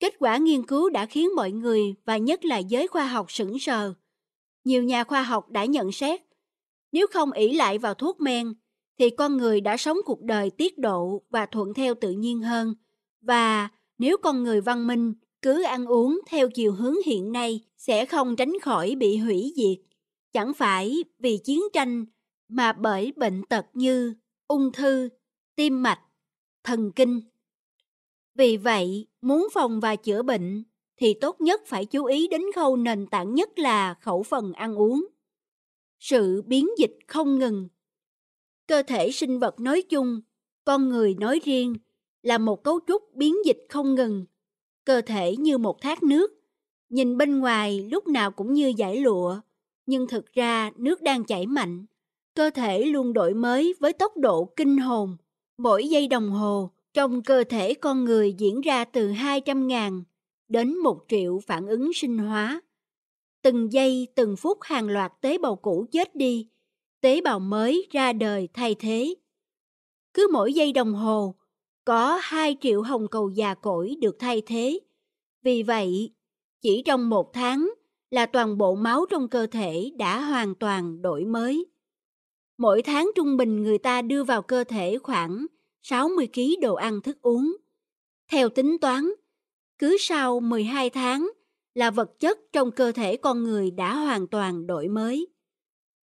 [0.00, 3.58] Kết quả nghiên cứu đã khiến mọi người và nhất là giới khoa học sững
[3.58, 3.94] sờ.
[4.64, 6.20] Nhiều nhà khoa học đã nhận xét,
[6.92, 8.54] nếu không ỷ lại vào thuốc men,
[8.98, 12.74] thì con người đã sống cuộc đời tiết độ và thuận theo tự nhiên hơn.
[13.20, 18.06] Và nếu con người văn minh cứ ăn uống theo chiều hướng hiện nay sẽ
[18.06, 19.86] không tránh khỏi bị hủy diệt.
[20.32, 22.06] Chẳng phải vì chiến tranh
[22.48, 24.14] mà bởi bệnh tật như
[24.48, 25.08] ung thư,
[25.56, 26.00] tim mạch,
[26.64, 27.20] thần kinh.
[28.38, 30.64] Vì vậy, muốn phòng và chữa bệnh
[30.96, 34.74] thì tốt nhất phải chú ý đến khâu nền tảng nhất là khẩu phần ăn
[34.74, 35.06] uống.
[35.98, 37.68] Sự biến dịch không ngừng.
[38.66, 40.20] Cơ thể sinh vật nói chung,
[40.64, 41.74] con người nói riêng
[42.22, 44.26] là một cấu trúc biến dịch không ngừng.
[44.84, 46.30] Cơ thể như một thác nước,
[46.88, 49.40] nhìn bên ngoài lúc nào cũng như giải lụa,
[49.86, 51.86] nhưng thực ra nước đang chảy mạnh
[52.38, 55.16] cơ thể luôn đổi mới với tốc độ kinh hồn.
[55.56, 60.02] Mỗi giây đồng hồ, trong cơ thể con người diễn ra từ 200.000
[60.48, 62.60] đến 1 triệu phản ứng sinh hóa.
[63.42, 66.48] Từng giây, từng phút hàng loạt tế bào cũ chết đi,
[67.00, 69.14] tế bào mới ra đời thay thế.
[70.14, 71.34] Cứ mỗi giây đồng hồ,
[71.84, 74.80] có 2 triệu hồng cầu già cỗi được thay thế.
[75.42, 76.12] Vì vậy,
[76.60, 77.70] chỉ trong một tháng
[78.10, 81.66] là toàn bộ máu trong cơ thể đã hoàn toàn đổi mới.
[82.58, 85.46] Mỗi tháng trung bình người ta đưa vào cơ thể khoảng
[85.82, 87.56] 60 kg đồ ăn thức uống.
[88.30, 89.10] Theo tính toán,
[89.78, 91.30] cứ sau 12 tháng
[91.74, 95.28] là vật chất trong cơ thể con người đã hoàn toàn đổi mới.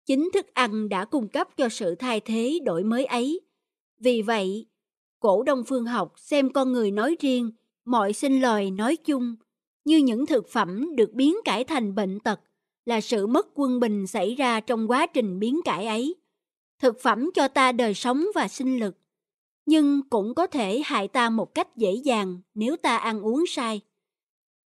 [0.05, 3.41] Chính thức ăn đã cung cấp cho sự thay thế đổi mới ấy.
[3.99, 4.65] Vì vậy,
[5.19, 7.51] cổ đông phương học xem con người nói riêng,
[7.85, 9.35] mọi sinh loài nói chung
[9.85, 12.39] như những thực phẩm được biến cải thành bệnh tật
[12.85, 16.15] là sự mất quân bình xảy ra trong quá trình biến cải ấy.
[16.79, 18.97] Thực phẩm cho ta đời sống và sinh lực,
[19.69, 23.81] nhưng cũng có thể hại ta một cách dễ dàng nếu ta ăn uống sai.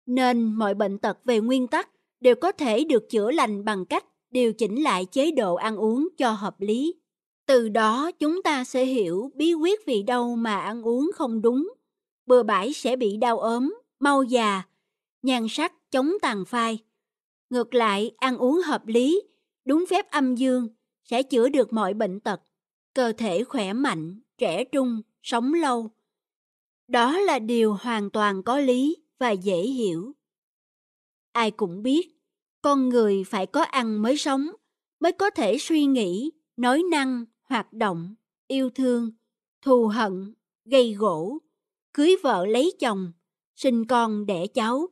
[0.07, 4.05] Nên mọi bệnh tật về nguyên tắc đều có thể được chữa lành bằng cách
[4.31, 6.95] điều chỉnh lại chế độ ăn uống cho hợp lý.
[7.47, 11.69] Từ đó chúng ta sẽ hiểu bí quyết vì đâu mà ăn uống không đúng.
[12.27, 14.63] Bừa bãi sẽ bị đau ốm, mau già,
[15.23, 16.79] nhan sắc chống tàn phai.
[17.51, 19.23] Ngược lại, ăn uống hợp lý,
[19.65, 20.69] đúng phép âm dương
[21.05, 22.41] sẽ chữa được mọi bệnh tật,
[22.95, 25.91] cơ thể khỏe mạnh, trẻ trung, sống lâu.
[26.89, 30.13] Đó là điều hoàn toàn có lý và dễ hiểu.
[31.33, 32.09] Ai cũng biết,
[32.63, 34.47] con người phải có ăn mới sống,
[35.01, 38.15] mới có thể suy nghĩ, nói năng, hoạt động,
[38.47, 39.11] yêu thương,
[39.63, 41.39] thù hận, gây gỗ,
[41.95, 43.13] cưới vợ lấy chồng,
[43.57, 44.89] sinh con đẻ cháu,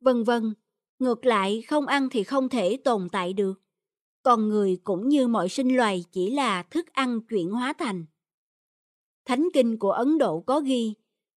[0.00, 0.54] vân vân.
[0.98, 3.62] Ngược lại, không ăn thì không thể tồn tại được.
[4.22, 8.04] Con người cũng như mọi sinh loài chỉ là thức ăn chuyển hóa thành.
[9.24, 10.94] Thánh kinh của Ấn Độ có ghi,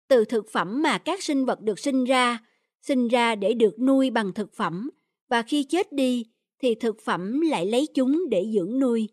[0.07, 2.39] từ thực phẩm mà các sinh vật được sinh ra,
[2.81, 4.89] sinh ra để được nuôi bằng thực phẩm,
[5.29, 6.25] và khi chết đi
[6.59, 9.09] thì thực phẩm lại lấy chúng để dưỡng nuôi.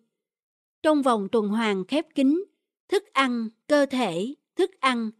[0.82, 2.44] Trong vòng tuần hoàn khép kín,
[2.88, 5.10] thức ăn, cơ thể, thức ăn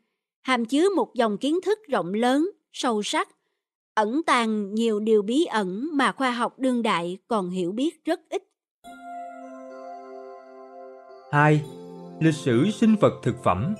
[0.44, 3.28] hàm chứa một dòng kiến thức rộng lớn, sâu sắc,
[3.94, 8.20] ẩn tàng nhiều điều bí ẩn mà khoa học đương đại còn hiểu biết rất
[8.28, 8.42] ít.
[11.32, 11.64] 2.
[12.20, 13.74] Lịch sử sinh vật thực phẩm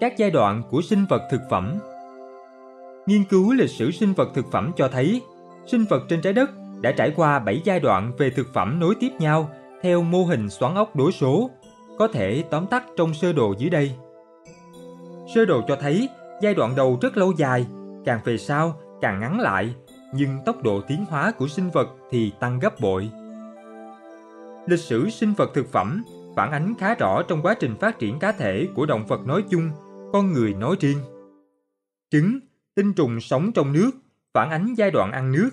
[0.00, 1.78] Các giai đoạn của sinh vật thực phẩm
[3.06, 5.22] Nghiên cứu lịch sử sinh vật thực phẩm cho thấy
[5.66, 8.94] sinh vật trên trái đất đã trải qua 7 giai đoạn về thực phẩm nối
[9.00, 9.50] tiếp nhau
[9.82, 11.50] theo mô hình xoắn ốc đối số,
[11.98, 13.92] có thể tóm tắt trong sơ đồ dưới đây.
[15.34, 16.08] Sơ đồ cho thấy
[16.42, 17.66] giai đoạn đầu rất lâu dài,
[18.04, 19.74] càng về sau càng ngắn lại,
[20.14, 23.10] nhưng tốc độ tiến hóa của sinh vật thì tăng gấp bội.
[24.66, 26.04] Lịch sử sinh vật thực phẩm
[26.36, 29.44] phản ánh khá rõ trong quá trình phát triển cá thể của động vật nói
[29.50, 29.70] chung,
[30.12, 30.98] con người nói riêng.
[32.10, 32.38] Trứng,
[32.74, 33.90] tinh trùng sống trong nước
[34.34, 35.50] phản ánh giai đoạn ăn nước.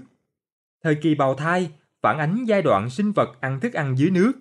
[0.84, 4.32] Thời kỳ bào thai phản ánh giai đoạn sinh vật ăn thức ăn dưới nước.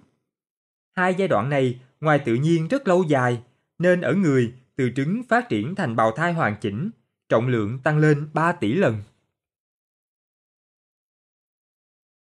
[0.96, 3.42] Hai giai đoạn này ngoài tự nhiên rất lâu dài,
[3.78, 6.90] nên ở người từ trứng phát triển thành bào thai hoàn chỉnh,
[7.28, 9.02] trọng lượng tăng lên 3 tỷ lần.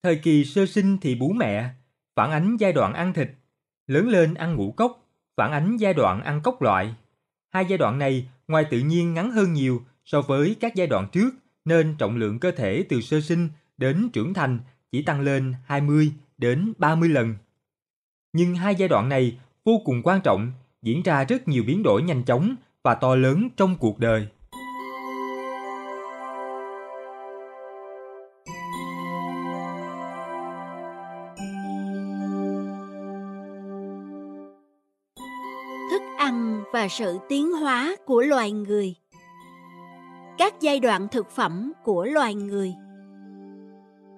[0.03, 1.69] Thời kỳ sơ sinh thì bú mẹ,
[2.15, 3.29] phản ánh giai đoạn ăn thịt,
[3.87, 6.93] lớn lên ăn ngũ cốc, phản ánh giai đoạn ăn cốc loại.
[7.51, 11.07] Hai giai đoạn này ngoài tự nhiên ngắn hơn nhiều so với các giai đoạn
[11.11, 11.29] trước,
[11.65, 14.59] nên trọng lượng cơ thể từ sơ sinh đến trưởng thành
[14.91, 17.35] chỉ tăng lên 20 đến 30 lần.
[18.33, 22.01] Nhưng hai giai đoạn này vô cùng quan trọng, diễn ra rất nhiều biến đổi
[22.01, 24.27] nhanh chóng và to lớn trong cuộc đời.
[36.85, 38.95] Và sự tiến hóa của loài người.
[40.37, 42.73] Các giai đoạn thực phẩm của loài người.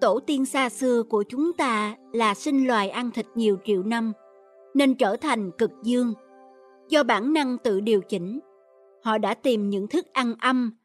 [0.02, 4.14] Tổ tiên xa xưa của chúng ta là sinh loài ăn thịt nhiều triệu năm,
[4.74, 6.14] nên trở thành cực dương.
[6.90, 8.40] Do bản năng tự điều chỉnh,
[9.04, 10.78] họ đã tìm những thức ăn âm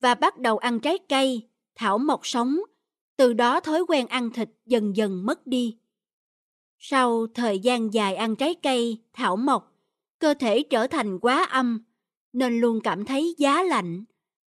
[0.00, 2.58] và bắt đầu ăn trái cây, thảo mộc sống.
[3.16, 5.78] Từ đó thói quen ăn thịt dần dần mất đi.
[6.78, 9.73] Sau thời gian dài ăn trái cây, thảo mộc
[10.24, 11.84] cơ thể trở thành quá âm
[12.32, 14.04] nên luôn cảm thấy giá lạnh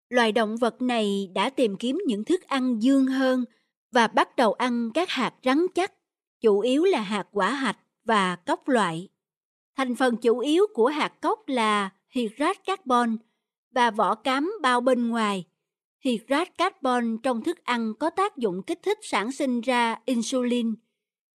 [0.10, 3.46] loài động vật này đã tìm kiếm những thức ăn dương hơn
[3.92, 5.94] và bắt đầu ăn các hạt rắn chắc,
[6.42, 9.10] chủ yếu là hạt quả hạch và cốc loại.
[9.76, 13.18] Thành phần chủ yếu của hạt cốc là hydrat carbon
[13.72, 15.46] và vỏ cám bao bên ngoài.
[16.06, 20.76] Hydrat carbon trong thức ăn có tác dụng kích thích sản sinh ra insulin.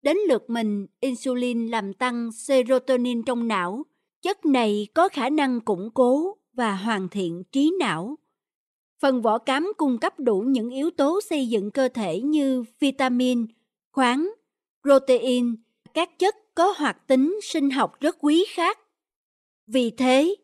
[0.03, 3.85] Đến lượt mình, insulin làm tăng serotonin trong não.
[4.23, 8.17] Chất này có khả năng củng cố và hoàn thiện trí não.
[9.01, 13.47] Phần vỏ cám cung cấp đủ những yếu tố xây dựng cơ thể như vitamin,
[13.93, 14.31] khoáng,
[14.83, 15.57] protein,
[15.95, 18.79] các chất có hoạt tính sinh học rất quý khác.
[19.67, 20.35] Vì thế,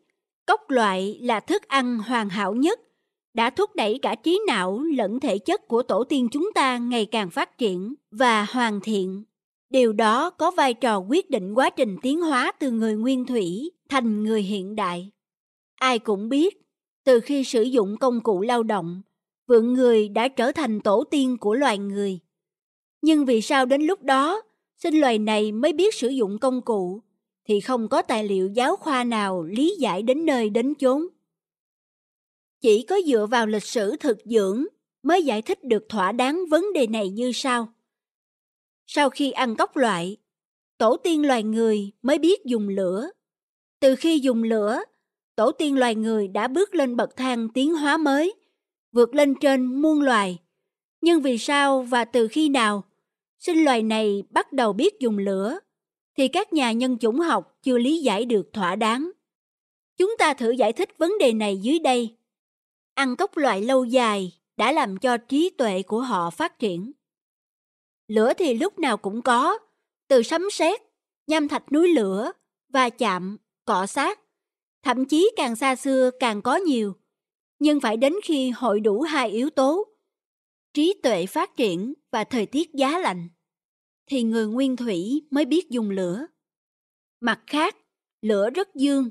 [0.45, 2.79] cốc loại là thức ăn hoàn hảo nhất,
[3.33, 7.05] đã thúc đẩy cả trí não lẫn thể chất của tổ tiên chúng ta ngày
[7.05, 9.23] càng phát triển và hoàn thiện.
[9.69, 13.71] Điều đó có vai trò quyết định quá trình tiến hóa từ người nguyên thủy
[13.89, 15.11] thành người hiện đại.
[15.75, 16.61] Ai cũng biết,
[17.03, 19.01] từ khi sử dụng công cụ lao động,
[19.47, 22.19] vượn người đã trở thành tổ tiên của loài người.
[23.01, 24.41] Nhưng vì sao đến lúc đó,
[24.77, 27.01] sinh loài này mới biết sử dụng công cụ,
[27.47, 31.07] thì không có tài liệu giáo khoa nào lý giải đến nơi đến chốn.
[32.61, 34.65] Chỉ có dựa vào lịch sử thực dưỡng
[35.03, 37.73] mới giải thích được thỏa đáng vấn đề này như sau.
[38.87, 40.17] Sau khi ăn cốc loại,
[40.77, 43.09] tổ tiên loài người mới biết dùng lửa.
[43.79, 44.79] Từ khi dùng lửa,
[45.35, 48.33] tổ tiên loài người đã bước lên bậc thang tiến hóa mới,
[48.91, 50.39] vượt lên trên muôn loài.
[51.01, 52.83] Nhưng vì sao và từ khi nào
[53.39, 55.59] sinh loài này bắt đầu biết dùng lửa
[56.17, 59.11] thì các nhà nhân chủng học chưa lý giải được thỏa đáng.
[59.97, 62.17] Chúng ta thử giải thích vấn đề này dưới đây.
[62.93, 66.91] Ăn cốc loại lâu dài đã làm cho trí tuệ của họ phát triển.
[68.07, 69.57] Lửa thì lúc nào cũng có,
[70.07, 70.81] từ sấm sét,
[71.27, 72.31] nham thạch núi lửa,
[72.69, 74.19] va chạm, cọ sát.
[74.83, 76.93] Thậm chí càng xa xưa càng có nhiều.
[77.59, 79.85] Nhưng phải đến khi hội đủ hai yếu tố,
[80.73, 83.29] trí tuệ phát triển và thời tiết giá lạnh,
[84.09, 86.25] thì người nguyên thủy mới biết dùng lửa.
[87.19, 87.75] Mặt khác,
[88.21, 89.09] lửa rất dương,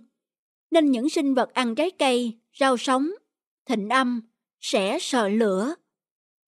[0.71, 3.11] nên những sinh vật ăn trái cây, rau sống,
[3.69, 4.21] thịnh âm
[4.61, 5.75] sẽ sợ lửa.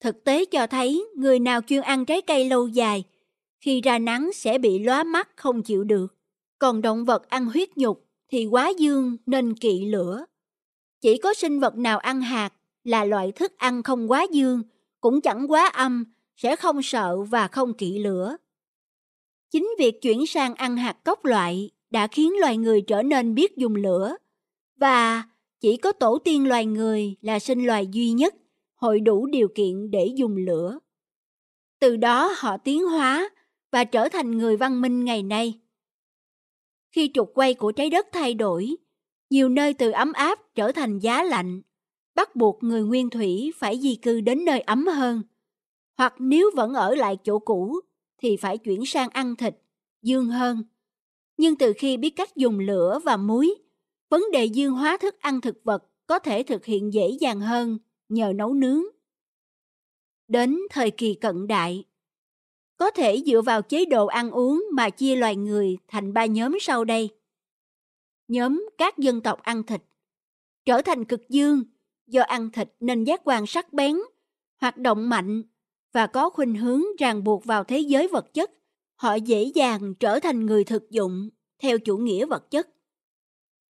[0.00, 3.04] Thực tế cho thấy người nào chuyên ăn trái cây lâu dài,
[3.60, 6.06] khi ra nắng sẽ bị lóa mắt không chịu được.
[6.58, 10.24] Còn động vật ăn huyết nhục thì quá dương nên kỵ lửa.
[11.00, 12.52] Chỉ có sinh vật nào ăn hạt
[12.84, 14.62] là loại thức ăn không quá dương,
[15.00, 16.04] cũng chẳng quá âm,
[16.36, 18.36] sẽ không sợ và không kỵ lửa.
[19.50, 23.56] Chính việc chuyển sang ăn hạt cốc loại đã khiến loài người trở nên biết
[23.56, 24.16] dùng lửa
[24.76, 25.22] và
[25.60, 28.34] chỉ có tổ tiên loài người là sinh loài duy nhất
[28.78, 30.78] hội đủ điều kiện để dùng lửa.
[31.80, 33.30] Từ đó họ tiến hóa
[33.72, 35.60] và trở thành người văn minh ngày nay.
[36.90, 38.76] Khi trục quay của trái đất thay đổi,
[39.30, 41.62] nhiều nơi từ ấm áp trở thành giá lạnh,
[42.14, 45.22] bắt buộc người nguyên thủy phải di cư đến nơi ấm hơn.
[45.96, 47.80] Hoặc nếu vẫn ở lại chỗ cũ,
[48.22, 49.56] thì phải chuyển sang ăn thịt,
[50.02, 50.62] dương hơn.
[51.36, 53.54] Nhưng từ khi biết cách dùng lửa và muối,
[54.08, 57.78] vấn đề dương hóa thức ăn thực vật có thể thực hiện dễ dàng hơn
[58.08, 58.82] nhờ nấu nướng.
[60.28, 61.84] Đến thời kỳ cận đại,
[62.76, 66.58] có thể dựa vào chế độ ăn uống mà chia loài người thành ba nhóm
[66.60, 67.10] sau đây.
[68.28, 69.82] Nhóm các dân tộc ăn thịt
[70.68, 71.62] trở thành cực dương
[72.06, 73.96] do ăn thịt nên giác quan sắc bén,
[74.60, 75.42] hoạt động mạnh
[75.92, 78.50] và có khuynh hướng ràng buộc vào thế giới vật chất.
[78.94, 82.68] Họ dễ dàng trở thành người thực dụng theo chủ nghĩa vật chất.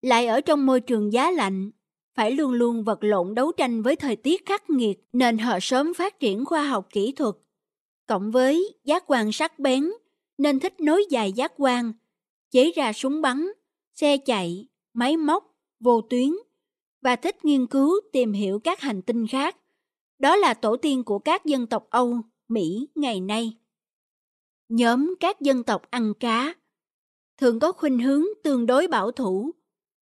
[0.02, 1.70] Lại ở trong môi trường giá lạnh,
[2.14, 5.94] phải luôn luôn vật lộn đấu tranh với thời tiết khắc nghiệt nên họ sớm
[5.94, 7.34] phát triển khoa học kỹ thuật.
[8.06, 9.90] Cộng với giác quan sắc bén
[10.38, 11.92] nên thích nối dài giác quan,
[12.50, 13.48] chế ra súng bắn,
[13.94, 16.30] xe chạy, máy móc, vô tuyến
[17.02, 19.56] và thích nghiên cứu tìm hiểu các hành tinh khác.
[20.18, 23.56] Đó là tổ tiên của các dân tộc Âu, Mỹ ngày nay.
[24.68, 26.54] Nhóm các dân tộc ăn cá
[27.38, 29.50] thường có khuynh hướng tương đối bảo thủ.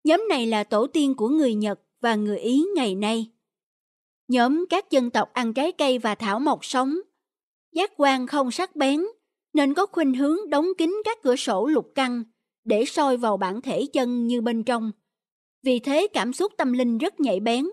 [0.04, 3.30] Nhóm này là tổ tiên của người Nhật và người Ý ngày nay.
[4.28, 6.98] Nhóm các dân tộc ăn trái cây và thảo mộc sống,
[7.72, 9.00] giác quan không sắc bén,
[9.54, 12.24] nên có khuynh hướng đóng kín các cửa sổ lục căng
[12.64, 14.90] để soi vào bản thể chân như bên trong.
[15.62, 17.66] Vì thế cảm xúc tâm linh rất nhạy bén,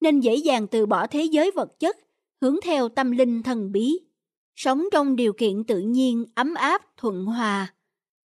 [0.00, 1.96] nên dễ dàng từ bỏ thế giới vật chất,
[2.42, 3.98] hướng theo tâm linh thần bí.
[4.56, 7.74] Sống trong điều kiện tự nhiên, ấm áp, thuận hòa.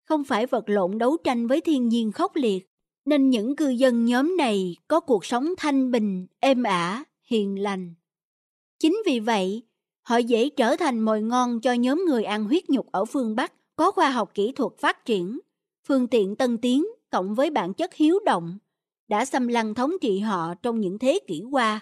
[0.05, 2.70] Không phải vật lộn đấu tranh với thiên nhiên khốc liệt,
[3.11, 7.94] nên những cư dân nhóm này có cuộc sống thanh bình, êm ả, hiền lành.
[8.79, 9.62] Chính vì vậy,
[10.03, 13.53] họ dễ trở thành mồi ngon cho nhóm người ăn huyết nhục ở phương Bắc
[13.77, 15.38] có khoa học kỹ thuật phát triển,
[15.87, 18.59] phương tiện tân tiến cộng với bản chất hiếu động,
[19.09, 21.81] đã xâm lăng thống trị họ trong những thế kỷ qua.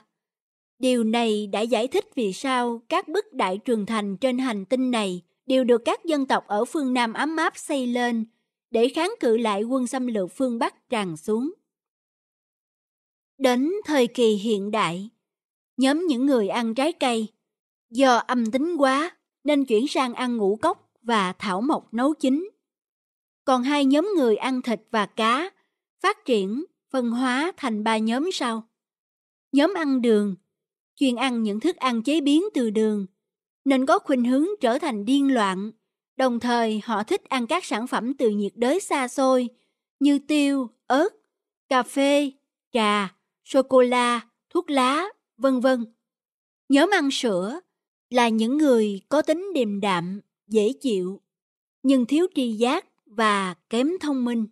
[0.79, 4.91] Điều này đã giải thích vì sao các bức đại trường thành trên hành tinh
[4.91, 8.25] này đều được các dân tộc ở phương Nam ấm áp xây lên
[8.71, 11.53] để kháng cự lại quân xâm lược phương Bắc tràn xuống.
[13.39, 15.11] Đến thời kỳ hiện đại,
[15.77, 17.29] nhóm những người ăn trái cây
[17.91, 22.51] do âm tính quá nên chuyển sang ăn ngũ cốc và thảo mộc nấu chín.
[23.45, 25.51] Còn hai nhóm người ăn thịt và cá
[26.01, 28.69] phát triển phân hóa thành ba nhóm sau.
[29.53, 30.37] Nhóm ăn đường,
[30.95, 33.07] chuyên ăn những thức ăn chế biến từ đường,
[33.65, 35.71] nên có khuynh hướng trở thành điên loạn
[36.19, 39.49] Đồng thời họ thích ăn các sản phẩm từ nhiệt đới xa xôi
[40.01, 41.09] như tiêu, ớt,
[41.69, 42.33] cà phê,
[42.73, 43.15] trà,
[43.45, 45.05] sô-cô-la, thuốc lá,
[45.37, 45.85] vân vân.
[46.69, 47.61] Nhóm ăn sữa
[48.11, 51.21] là những người có tính điềm đạm, dễ chịu.
[51.83, 54.47] nhưng thiếu tri giác và kém thông minh.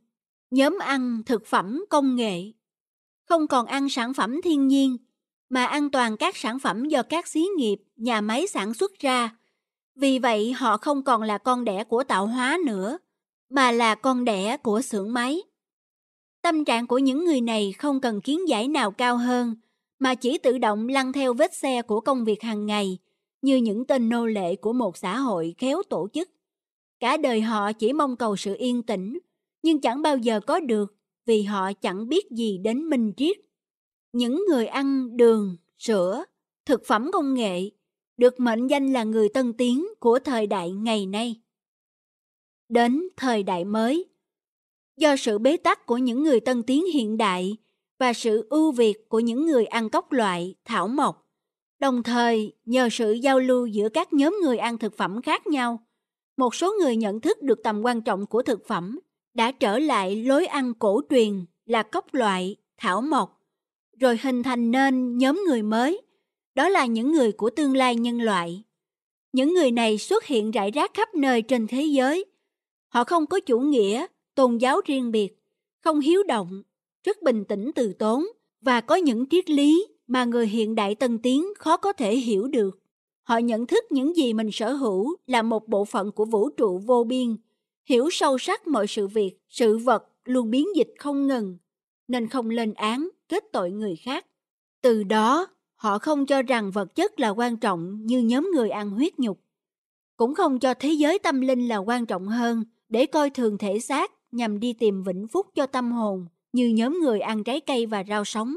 [0.51, 2.53] Nhóm ăn thực phẩm công nghệ.
[3.29, 4.97] Không còn ăn sản phẩm thiên nhiên,
[5.49, 9.37] mà an toàn các sản phẩm do các xí nghiệp, nhà máy sản xuất ra.
[9.97, 12.99] Vì vậy họ không còn là con đẻ của tạo hóa nữa,
[13.51, 15.43] mà là con đẻ của xưởng máy.
[16.43, 19.55] Tâm trạng của những người này không cần kiến giải nào cao hơn,
[19.99, 22.99] mà chỉ tự động lăn theo vết xe của công việc hàng ngày,
[23.43, 26.31] như những tên nô lệ của một xã hội khéo tổ chức.
[27.01, 29.19] Cả đời họ chỉ mong cầu sự yên tĩnh,
[29.63, 33.37] nhưng chẳng bao giờ có được vì họ chẳng biết gì đến minh triết.
[34.13, 36.25] Những người ăn đường, sữa,
[36.67, 37.71] thực phẩm công nghệ
[38.17, 41.41] được mệnh danh là người tân tiến của thời đại ngày nay.
[42.69, 44.05] Đến thời đại mới,
[44.97, 47.57] do sự bế tắc của những người tân tiến hiện đại
[47.99, 51.29] và sự ưu việt của những người ăn cốc loại, thảo mộc,
[51.79, 55.87] đồng thời nhờ sự giao lưu giữa các nhóm người ăn thực phẩm khác nhau,
[56.37, 58.99] một số người nhận thức được tầm quan trọng của thực phẩm
[59.35, 63.43] đã trở lại lối ăn cổ truyền là cốc loại, thảo mộc,
[64.01, 66.06] rồi hình thành nên nhóm người mới,
[66.57, 68.63] đó là những người của tương lai nhân loại.
[69.33, 72.25] Những người này xuất hiện rải rác khắp nơi trên thế giới.
[72.89, 75.43] Họ không có chủ nghĩa, tôn giáo riêng biệt,
[75.81, 76.63] không hiếu động,
[77.05, 78.27] rất bình tĩnh từ tốn
[78.61, 82.49] và có những triết lý mà người hiện đại tân tiến khó có thể hiểu
[82.49, 82.79] được.
[83.23, 86.79] Họ nhận thức những gì mình sở hữu là một bộ phận của vũ trụ
[86.79, 87.37] vô biên,
[87.85, 91.59] hiểu sâu sắc mọi sự việc, sự vật luôn biến dịch không ngừng,
[92.09, 94.27] nên không lên án, kết tội người khác.
[94.83, 95.47] Từ đó,
[95.77, 99.41] họ không cho rằng vật chất là quan trọng như nhóm người ăn huyết nhục.
[100.17, 103.79] Cũng không cho thế giới tâm linh là quan trọng hơn để coi thường thể
[103.79, 107.87] xác nhằm đi tìm vĩnh phúc cho tâm hồn như nhóm người ăn trái cây
[107.87, 108.57] và rau sống,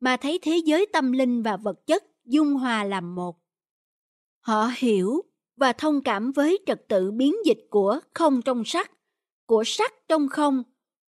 [0.00, 3.36] mà thấy thế giới tâm linh và vật chất dung hòa làm một.
[4.40, 5.22] Họ hiểu
[5.56, 8.92] và thông cảm với trật tự biến dịch của không trong sắc,
[9.46, 10.62] của sắc trong không,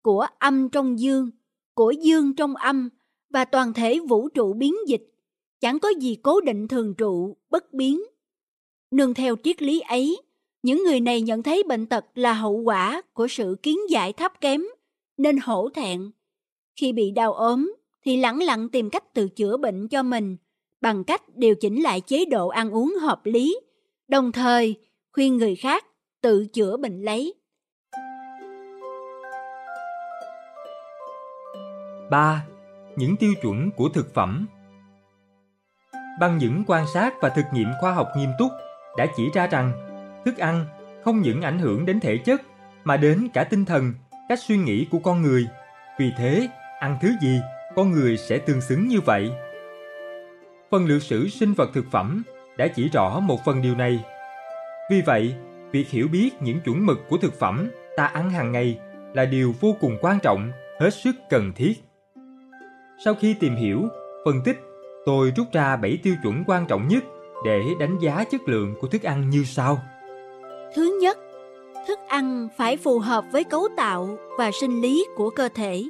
[0.02, 1.30] của âm trong dương,
[1.74, 2.90] của dương trong âm
[3.30, 5.11] và toàn thể vũ trụ biến dịch,
[5.62, 8.02] chẳng có gì cố định thường trụ, bất biến.
[8.92, 10.22] Nương theo triết lý ấy,
[10.64, 14.42] những người này nhận thấy bệnh tật là hậu quả của sự kiến giải thấp
[14.42, 14.62] kém,
[15.18, 16.12] nên hổ thẹn.
[16.76, 17.74] Khi bị đau ốm,
[18.06, 20.38] thì lẳng lặng tìm cách tự chữa bệnh cho mình
[20.82, 23.60] bằng cách điều chỉnh lại chế độ ăn uống hợp lý,
[24.08, 24.76] đồng thời
[25.14, 25.86] khuyên người khác
[26.22, 27.34] tự chữa bệnh lấy.
[32.12, 32.48] 3.
[32.96, 34.48] Những tiêu chuẩn của thực phẩm
[36.20, 38.52] Bằng những quan sát và thực nghiệm khoa học nghiêm túc
[38.98, 39.72] đã chỉ ra rằng
[40.26, 40.66] thức ăn
[41.06, 42.42] không những ảnh hưởng đến thể chất
[42.84, 43.94] mà đến cả tinh thần,
[44.30, 45.48] cách suy nghĩ của con người.
[46.00, 46.48] Vì thế,
[46.80, 47.42] ăn thứ gì,
[47.76, 49.32] con người sẽ tương xứng như vậy.
[50.72, 52.24] Phần lược sử sinh vật thực phẩm
[52.58, 54.06] đã chỉ rõ một phần điều này.
[54.92, 55.36] Vì vậy,
[55.72, 58.80] việc hiểu biết những chuẩn mực của thực phẩm ta ăn hàng ngày
[59.14, 61.74] là điều vô cùng quan trọng, hết sức cần thiết.
[63.06, 63.88] Sau khi tìm hiểu,
[64.26, 64.60] phân tích,
[65.06, 67.04] tôi rút ra 7 tiêu chuẩn quan trọng nhất
[67.46, 69.80] để đánh giá chất lượng của thức ăn như sau.
[70.76, 71.18] Thứ nhất,
[71.88, 75.84] thức ăn phải phù hợp với cấu tạo và sinh lý của cơ thể.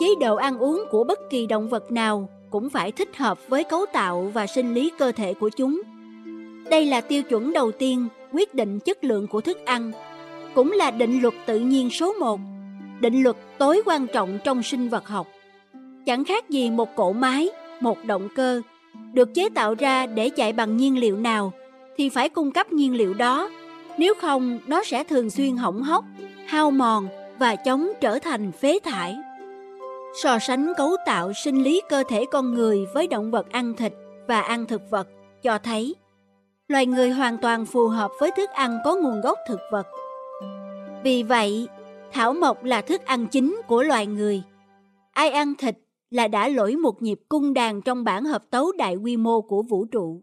[0.00, 3.64] Chế độ ăn uống của bất kỳ động vật nào cũng phải thích hợp với
[3.64, 5.82] cấu tạo và sinh lý cơ thể của chúng.
[6.70, 9.92] Đây là tiêu chuẩn đầu tiên quyết định chất lượng của thức ăn,
[10.54, 12.40] cũng là định luật tự nhiên số 1,
[13.00, 15.26] định luật tối quan trọng trong sinh vật học.
[16.06, 18.62] Chẳng khác gì một cỗ máy, một động cơ,
[19.12, 21.52] được chế tạo ra để chạy bằng nhiên liệu nào
[21.96, 23.50] thì phải cung cấp nhiên liệu đó,
[23.98, 26.04] nếu không nó sẽ thường xuyên hỏng hóc,
[26.46, 27.08] hao mòn
[27.38, 29.16] và chống trở thành phế thải.
[30.22, 33.92] So sánh cấu tạo sinh lý cơ thể con người với động vật ăn thịt
[34.28, 35.08] và ăn thực vật
[35.42, 35.94] cho thấy
[36.68, 39.86] loài người hoàn toàn phù hợp với thức ăn có nguồn gốc thực vật.
[41.02, 41.68] Vì vậy,
[42.12, 44.42] thảo mộc là thức ăn chính của loài người.
[45.12, 45.76] Ai ăn thịt
[46.10, 49.62] là đã lỗi một nhịp cung đàn trong bản hợp tấu đại quy mô của
[49.62, 50.22] vũ trụ.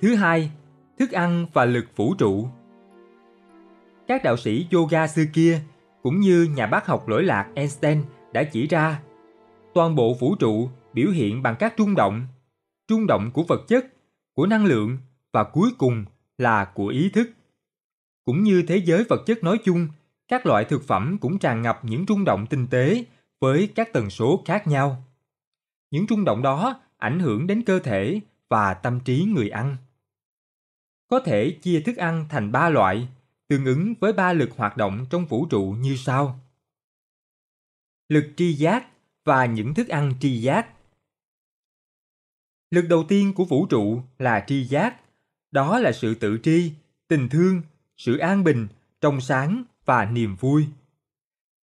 [0.00, 0.50] Thứ hai,
[0.98, 2.46] thức ăn và lực vũ trụ.
[4.08, 5.60] Các đạo sĩ yoga xưa kia
[6.02, 9.02] cũng như nhà bác học lỗi lạc Einstein đã chỉ ra
[9.74, 12.26] toàn bộ vũ trụ biểu hiện bằng các trung động,
[12.88, 13.86] trung động của vật chất,
[14.34, 14.98] của năng lượng
[15.32, 16.04] và cuối cùng
[16.38, 17.30] là của ý thức.
[18.24, 19.88] Cũng như thế giới vật chất nói chung,
[20.28, 23.04] các loại thực phẩm cũng tràn ngập những trung động tinh tế
[23.40, 25.04] với các tần số khác nhau.
[25.90, 29.76] Những trung động đó ảnh hưởng đến cơ thể và tâm trí người ăn.
[31.08, 33.08] có thể chia thức ăn thành ba loại,
[33.50, 36.40] tương ứng với ba lực hoạt động trong vũ trụ như sau.
[38.08, 38.86] Lực tri giác
[39.24, 40.68] và những thức ăn tri giác.
[42.70, 45.00] Lực đầu tiên của vũ trụ là tri giác,
[45.50, 46.72] đó là sự tự tri,
[47.08, 47.62] tình thương,
[47.96, 48.68] sự an bình,
[49.00, 50.66] trong sáng và niềm vui.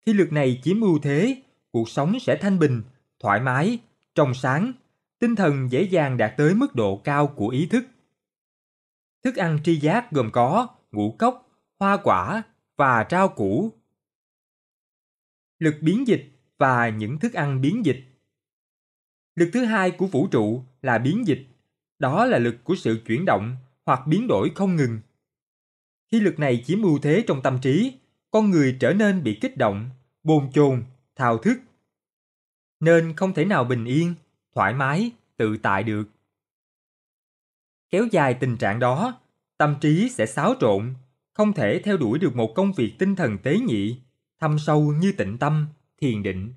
[0.06, 2.82] Khi lực này chiếm ưu thế, cuộc sống sẽ thanh bình,
[3.20, 3.78] thoải mái,
[4.14, 4.72] trong sáng,
[5.18, 7.86] tinh thần dễ dàng đạt tới mức độ cao của ý thức.
[9.22, 11.45] Thức ăn tri giác gồm có ngũ cốc,
[11.78, 12.42] hoa quả
[12.76, 13.72] và rau củ.
[15.58, 18.04] Lực biến dịch và những thức ăn biến dịch.
[19.34, 21.46] Lực thứ hai của vũ trụ là biến dịch.
[21.98, 23.56] Đó là lực của sự chuyển động
[23.86, 25.00] hoặc biến đổi không ngừng.
[26.12, 27.98] Khi lực này chiếm ưu thế trong tâm trí,
[28.30, 29.90] con người trở nên bị kích động,
[30.22, 30.84] bồn chồn,
[31.16, 31.58] thao thức.
[32.80, 34.14] Nên không thể nào bình yên,
[34.54, 36.04] thoải mái, tự tại được.
[37.90, 39.20] Kéo dài tình trạng đó,
[39.58, 40.94] tâm trí sẽ xáo trộn,
[41.36, 44.00] không thể theo đuổi được một công việc tinh thần tế nhị,
[44.38, 45.66] thâm sâu như tịnh tâm,
[45.98, 46.54] thiền định.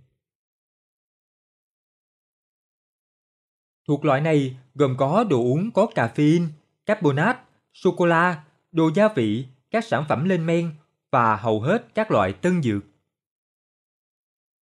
[3.88, 6.48] Thuộc loại này gồm có đồ uống có caffeine,
[6.86, 7.40] carbonate,
[7.74, 10.76] sô-cô-la, đồ gia vị, các sản phẩm lên men
[11.12, 12.84] và hầu hết các loại tân dược.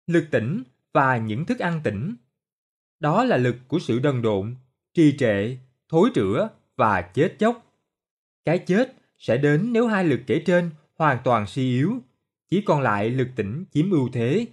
[0.07, 2.15] Lực tỉnh và những thức ăn tỉnh.
[2.99, 4.55] Đó là lực của sự đần độn,
[4.93, 5.57] trì trệ,
[5.89, 7.65] thối rữa và chết chóc.
[8.45, 11.99] Cái chết sẽ đến nếu hai lực kể trên hoàn toàn suy yếu,
[12.49, 14.47] chỉ còn lại lực tỉnh chiếm ưu thế.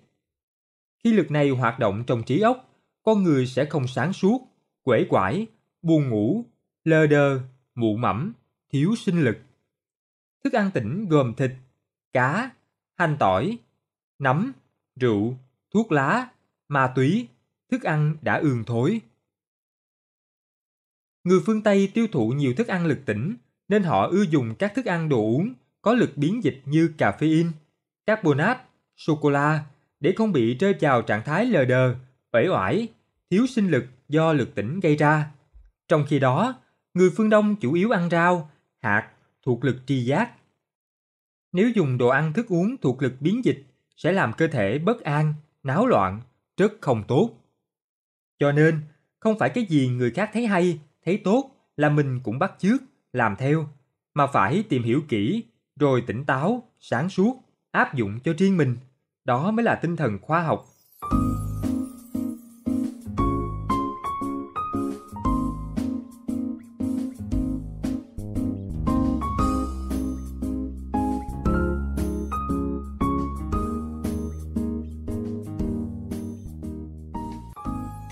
[1.04, 2.68] Khi lực này hoạt động trong trí óc,
[3.02, 4.40] con người sẽ không sáng suốt,
[4.82, 5.46] quể quải,
[5.82, 6.44] buồn ngủ,
[6.84, 7.40] lơ đơ,
[7.74, 8.32] mụ mẫm,
[8.70, 9.38] thiếu sinh lực.
[10.44, 11.50] Thức ăn tỉnh gồm thịt,
[12.12, 12.50] cá,
[12.94, 13.58] hành tỏi,
[14.18, 14.52] nấm,
[14.96, 15.34] rượu,
[15.70, 16.28] thuốc lá,
[16.68, 17.28] ma túy,
[17.70, 19.00] thức ăn đã ương thối.
[21.24, 23.36] Người phương Tây tiêu thụ nhiều thức ăn lực tỉnh
[23.68, 27.50] nên họ ưa dùng các thức ăn đồ uống có lực biến dịch như caffeine,
[28.06, 28.60] carbonate,
[28.96, 29.64] sô-cô-la
[30.00, 31.94] để không bị rơi vào trạng thái lờ đờ,
[32.32, 32.88] uể oải,
[33.30, 35.30] thiếu sinh lực do lực tỉnh gây ra.
[35.88, 36.54] Trong khi đó,
[36.94, 38.50] người phương Đông chủ yếu ăn rau,
[38.82, 39.10] hạt
[39.46, 40.32] thuộc lực tri giác.
[41.52, 43.64] Nếu dùng đồ ăn thức uống thuộc lực biến dịch
[43.96, 46.20] sẽ làm cơ thể bất an, náo loạn,
[46.56, 47.30] rất không tốt.
[48.38, 48.80] Cho nên,
[49.20, 52.82] không phải cái gì người khác thấy hay, thấy tốt là mình cũng bắt chước,
[53.12, 53.66] làm theo,
[54.14, 55.44] mà phải tìm hiểu kỹ,
[55.80, 57.36] rồi tỉnh táo, sáng suốt,
[57.70, 58.76] áp dụng cho riêng mình.
[59.24, 60.66] Đó mới là tinh thần khoa học.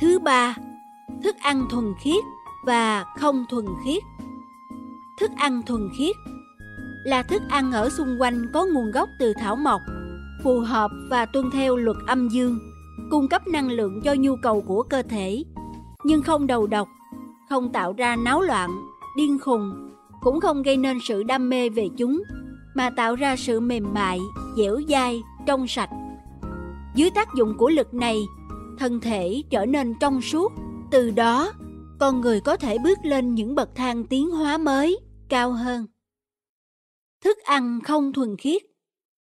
[0.01, 0.57] Thứ ba,
[1.25, 2.25] thức ăn thuần khiết
[2.67, 4.03] và không thuần khiết.
[5.21, 6.17] Thức ăn thuần khiết
[7.05, 9.81] là thức ăn ở xung quanh có nguồn gốc từ thảo mộc,
[10.43, 12.59] phù hợp và tuân theo luật âm dương,
[13.11, 15.45] cung cấp năng lượng cho nhu cầu của cơ thể,
[16.05, 16.89] nhưng không đầu độc,
[17.49, 18.71] không tạo ra náo loạn,
[19.17, 19.91] điên khùng,
[20.21, 22.23] cũng không gây nên sự đam mê về chúng,
[22.75, 24.21] mà tạo ra sự mềm mại,
[24.57, 25.91] dẻo dai, trong sạch.
[26.95, 28.21] Dưới tác dụng của lực này,
[28.79, 30.53] thân thể trở nên trong suốt,
[30.91, 31.53] từ đó
[31.99, 34.99] con người có thể bước lên những bậc thang tiến hóa mới,
[35.29, 35.87] cao hơn.
[37.21, 38.63] Thức ăn không thuần khiết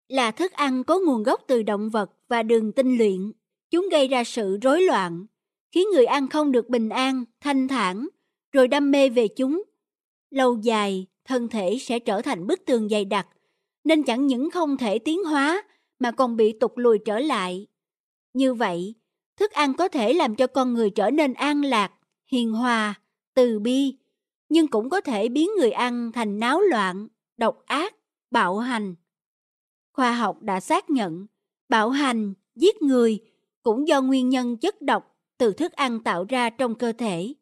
[0.09, 3.33] là thức ăn có nguồn gốc từ động vật và đường tinh luyện.
[3.71, 5.27] Chúng gây ra sự rối loạn,
[5.73, 8.09] khiến người ăn không được bình an, thanh thản,
[8.53, 9.63] rồi đam mê về chúng.
[10.31, 13.29] Lâu dài, thân thể sẽ trở thành bức tường dày đặc,
[13.85, 15.65] nên chẳng những không thể tiến hóa
[15.99, 17.67] mà còn bị tụt lùi trở lại.
[18.33, 18.95] Như vậy,
[19.37, 21.93] thức ăn có thể làm cho con người trở nên an lạc,
[22.33, 22.95] hiền hòa,
[23.35, 23.97] từ bi,
[24.49, 27.95] nhưng cũng có thể biến người ăn thành náo loạn, độc ác,
[28.31, 28.95] bạo hành.
[29.93, 31.27] Khoa học đã xác nhận
[31.69, 33.21] bạo hành, giết người
[33.63, 37.35] cũng do nguyên nhân chất độc từ thức ăn tạo ra trong cơ thể.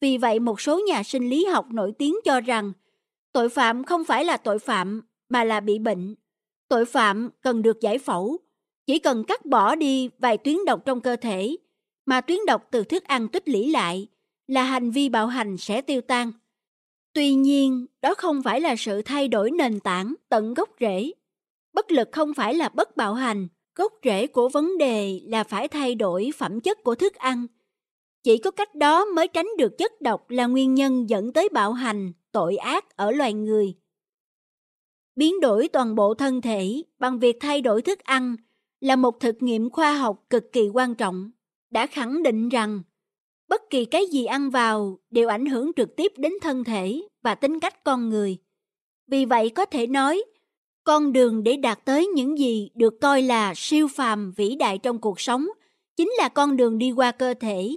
[0.00, 2.72] Vì vậy một số nhà sinh lý học nổi tiếng cho rằng
[3.32, 6.14] tội phạm không phải là tội phạm mà là bị bệnh.
[6.68, 8.38] Tội phạm cần được giải phẫu,
[8.86, 11.56] chỉ cần cắt bỏ đi vài tuyến độc trong cơ thể
[12.06, 14.06] mà tuyến độc từ thức ăn tích lũy lại
[14.46, 16.32] là hành vi bạo hành sẽ tiêu tan.
[17.14, 21.12] Tuy nhiên, đó không phải là sự thay đổi nền tảng tận gốc rễ.
[21.72, 25.68] Bất lực không phải là bất bạo hành, gốc rễ của vấn đề là phải
[25.68, 27.46] thay đổi phẩm chất của thức ăn.
[28.22, 31.72] Chỉ có cách đó mới tránh được chất độc là nguyên nhân dẫn tới bạo
[31.72, 33.74] hành, tội ác ở loài người.
[35.16, 38.36] Biến đổi toàn bộ thân thể bằng việc thay đổi thức ăn
[38.80, 41.30] là một thực nghiệm khoa học cực kỳ quan trọng,
[41.70, 42.82] đã khẳng định rằng
[43.52, 47.34] bất kỳ cái gì ăn vào đều ảnh hưởng trực tiếp đến thân thể và
[47.34, 48.38] tính cách con người.
[49.06, 50.22] Vì vậy có thể nói,
[50.84, 54.98] con đường để đạt tới những gì được coi là siêu phàm vĩ đại trong
[54.98, 55.46] cuộc sống
[55.96, 57.76] chính là con đường đi qua cơ thể,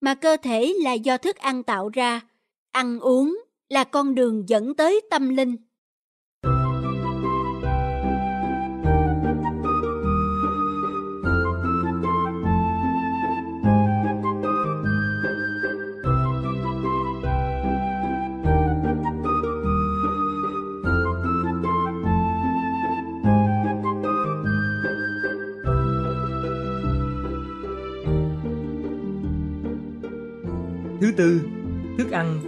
[0.00, 2.20] mà cơ thể là do thức ăn tạo ra.
[2.70, 5.56] Ăn uống là con đường dẫn tới tâm linh.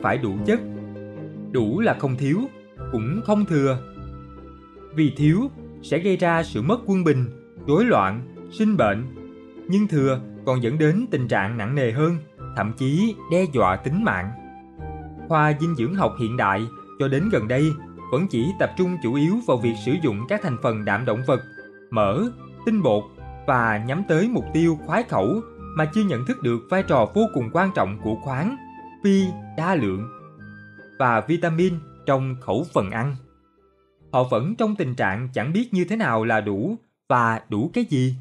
[0.03, 0.61] Phải đủ chất.
[1.53, 2.39] Đủ là không thiếu,
[2.93, 3.79] cũng không thừa.
[4.95, 5.51] Vì thiếu
[5.83, 7.27] sẽ gây ra sự mất quân bình,
[7.67, 8.21] rối loạn,
[8.51, 9.05] sinh bệnh.
[9.69, 12.17] Nhưng thừa còn dẫn đến tình trạng nặng nề hơn,
[12.57, 14.31] thậm chí đe dọa tính mạng.
[15.29, 16.67] Khoa dinh dưỡng học hiện đại
[16.99, 17.73] cho đến gần đây
[18.13, 21.23] vẫn chỉ tập trung chủ yếu vào việc sử dụng các thành phần đạm động
[21.27, 21.41] vật,
[21.91, 22.23] mỡ,
[22.67, 23.05] tinh bột
[23.47, 25.41] và nhắm tới mục tiêu khoái khẩu
[25.77, 28.57] mà chưa nhận thức được vai trò vô cùng quan trọng của khoáng,
[29.05, 29.27] pi
[29.57, 30.09] đa lượng
[30.99, 31.75] và vitamin
[32.07, 33.17] trong khẩu phần ăn.
[34.13, 36.77] Họ vẫn trong tình trạng chẳng biết như thế nào là đủ
[37.09, 38.15] và đủ cái gì.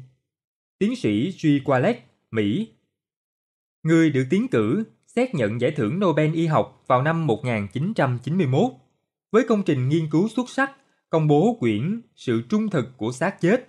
[0.78, 1.46] Tiến sĩ G.
[1.68, 2.00] Wallace,
[2.30, 2.68] Mỹ
[3.82, 8.72] Người được tiến cử xét nhận giải thưởng Nobel y học vào năm 1991
[9.32, 10.72] với công trình nghiên cứu xuất sắc
[11.10, 13.68] công bố quyển Sự trung thực của xác chết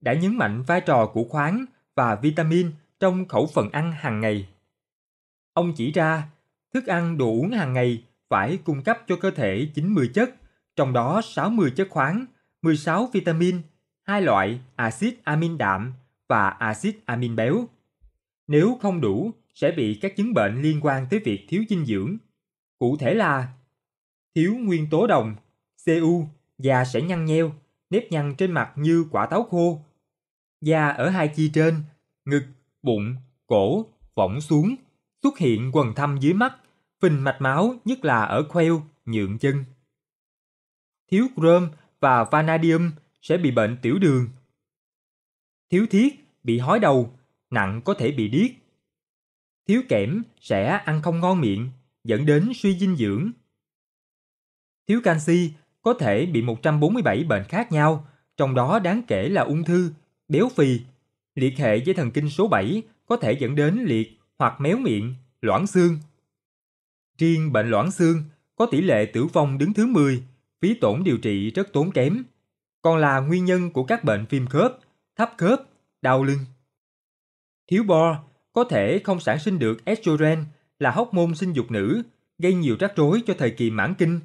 [0.00, 4.48] đã nhấn mạnh vai trò của khoáng và vitamin trong khẩu phần ăn hàng ngày.
[5.52, 6.28] Ông chỉ ra,
[6.74, 10.34] thức ăn đồ uống hàng ngày phải cung cấp cho cơ thể 90 chất,
[10.76, 12.26] trong đó 60 chất khoáng,
[12.62, 13.60] 16 vitamin,
[14.02, 15.92] hai loại axit amin đạm
[16.28, 17.68] và axit amin béo.
[18.46, 22.16] Nếu không đủ, sẽ bị các chứng bệnh liên quan tới việc thiếu dinh dưỡng.
[22.78, 23.52] Cụ thể là
[24.34, 25.36] thiếu nguyên tố đồng,
[25.86, 27.52] Cu, da sẽ nhăn nheo,
[27.90, 29.84] nếp nhăn trên mặt như quả táo khô.
[30.60, 31.74] Da ở hai chi trên,
[32.24, 32.44] ngực
[32.82, 33.16] bụng,
[33.46, 34.74] cổ, võng xuống,
[35.22, 36.56] xuất hiện quần thâm dưới mắt,
[37.00, 39.64] phình mạch máu nhất là ở khoeo, nhượng chân.
[41.10, 41.68] Thiếu chrome
[42.00, 42.90] và vanadium
[43.22, 44.28] sẽ bị bệnh tiểu đường.
[45.70, 47.18] Thiếu thiết bị hói đầu,
[47.50, 48.50] nặng có thể bị điếc.
[49.66, 51.70] Thiếu kẽm sẽ ăn không ngon miệng,
[52.04, 53.30] dẫn đến suy dinh dưỡng.
[54.86, 55.52] Thiếu canxi
[55.82, 59.92] có thể bị 147 bệnh khác nhau, trong đó đáng kể là ung thư,
[60.28, 60.80] béo phì,
[61.34, 65.14] Liệt hệ dây thần kinh số 7 có thể dẫn đến liệt hoặc méo miệng,
[65.40, 65.98] loãng xương.
[67.18, 68.22] Riêng bệnh loãng xương
[68.56, 70.22] có tỷ lệ tử vong đứng thứ 10,
[70.62, 72.24] phí tổn điều trị rất tốn kém,
[72.82, 74.78] còn là nguyên nhân của các bệnh viêm khớp,
[75.16, 75.62] thấp khớp,
[76.02, 76.38] đau lưng.
[77.70, 80.44] Thiếu bo có thể không sản sinh được estrogen
[80.78, 82.02] là hormone sinh dục nữ,
[82.38, 84.20] gây nhiều rắc rối cho thời kỳ mãn kinh.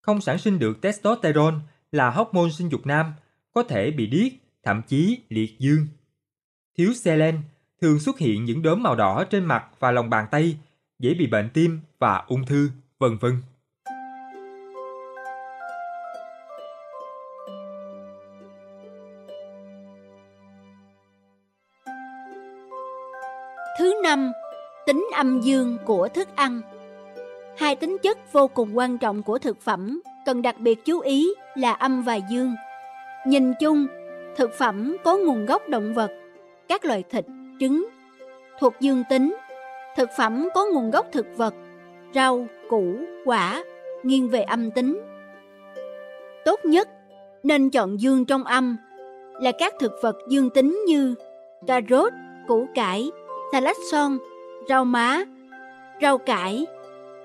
[0.00, 1.56] Không sản sinh được testosterone
[1.92, 3.12] là hormone sinh dục nam,
[3.52, 4.32] có thể bị điếc,
[4.62, 5.86] thậm chí liệt dương.
[6.78, 7.42] Thiếu selen
[7.82, 10.56] thường xuất hiện những đốm màu đỏ trên mặt và lòng bàn tay,
[10.98, 12.68] dễ bị bệnh tim và ung thư,
[12.98, 13.32] vân vân.
[23.78, 24.32] Thứ năm,
[24.86, 26.60] tính âm dương của thức ăn.
[27.58, 31.28] Hai tính chất vô cùng quan trọng của thực phẩm cần đặc biệt chú ý
[31.54, 32.54] là âm và dương.
[33.26, 33.86] Nhìn chung,
[34.36, 36.10] thực phẩm có nguồn gốc động vật
[36.68, 37.24] các loại thịt,
[37.60, 37.86] trứng.
[38.60, 39.36] Thuộc dương tính,
[39.96, 41.54] thực phẩm có nguồn gốc thực vật,
[42.14, 42.94] rau, củ,
[43.24, 43.64] quả,
[44.02, 45.00] nghiêng về âm tính.
[46.44, 46.88] Tốt nhất
[47.42, 48.76] nên chọn dương trong âm
[49.40, 51.14] là các thực vật dương tính như
[51.66, 52.12] cà rốt,
[52.48, 53.10] củ cải,
[53.52, 54.18] salad son,
[54.68, 55.24] rau má,
[56.02, 56.66] rau cải,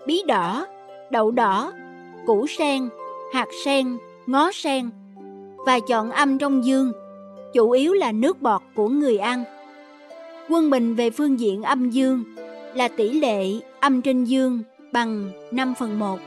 [0.06, 0.68] bí đỏ,
[1.10, 1.74] đậu đỏ,
[2.26, 2.90] củ sen,
[3.34, 4.90] hạt sen, ngó sen
[5.66, 6.92] và chọn âm trong dương
[7.54, 9.44] chủ yếu là nước bọt của người ăn.
[10.50, 12.24] Quân bình về phương diện âm dương
[12.74, 13.46] là tỷ lệ
[13.80, 16.20] âm trên dương bằng 5 phần 1.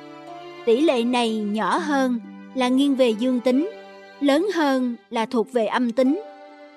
[0.65, 2.21] Tỷ lệ này nhỏ hơn
[2.55, 3.71] là nghiêng về dương tính,
[4.21, 6.23] lớn hơn là thuộc về âm tính.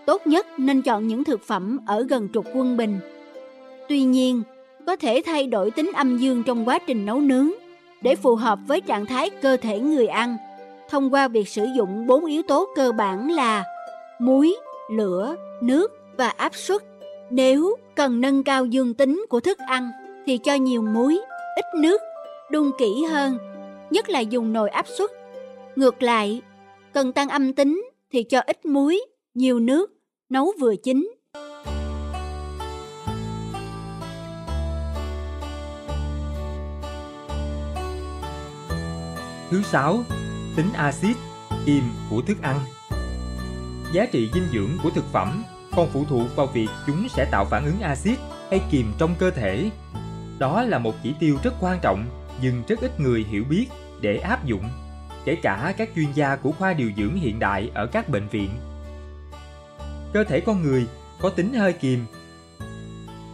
[0.06, 3.00] Tốt nhất nên chọn những thực phẩm ở gần trục quân bình.
[3.90, 4.42] Tuy nhiên,
[4.88, 7.52] có thể thay đổi tính âm dương trong quá trình nấu nướng
[8.02, 10.38] để phù hợp với trạng thái cơ thể người ăn
[10.90, 13.64] thông qua việc sử dụng bốn yếu tố cơ bản là
[14.20, 14.56] muối,
[14.92, 16.82] lửa, nước và áp suất.
[17.30, 19.92] Nếu cần nâng cao dương tính của thức ăn
[20.26, 21.20] thì cho nhiều muối,
[21.56, 22.02] ít nước,
[22.52, 23.38] đun kỹ hơn,
[23.90, 25.10] nhất là dùng nồi áp suất.
[25.76, 26.42] Ngược lại,
[26.94, 29.02] cần tăng âm tính thì cho ít muối,
[29.34, 29.92] nhiều nước,
[30.30, 31.14] nấu vừa chín.
[39.50, 40.00] Thứ sáu,
[40.56, 41.18] tính axit,
[41.66, 42.60] kiềm của thức ăn.
[43.94, 45.44] Giá trị dinh dưỡng của thực phẩm
[45.76, 48.20] còn phụ thuộc vào việc chúng sẽ tạo phản ứng axit
[48.50, 49.70] hay kiềm trong cơ thể.
[50.40, 52.06] Đó là một chỉ tiêu rất quan trọng
[52.42, 53.68] nhưng rất ít người hiểu biết
[54.02, 54.64] để áp dụng,
[55.26, 58.50] kể cả các chuyên gia của khoa điều dưỡng hiện đại ở các bệnh viện.
[60.14, 60.88] Cơ thể con người
[61.20, 62.06] có tính hơi kiềm.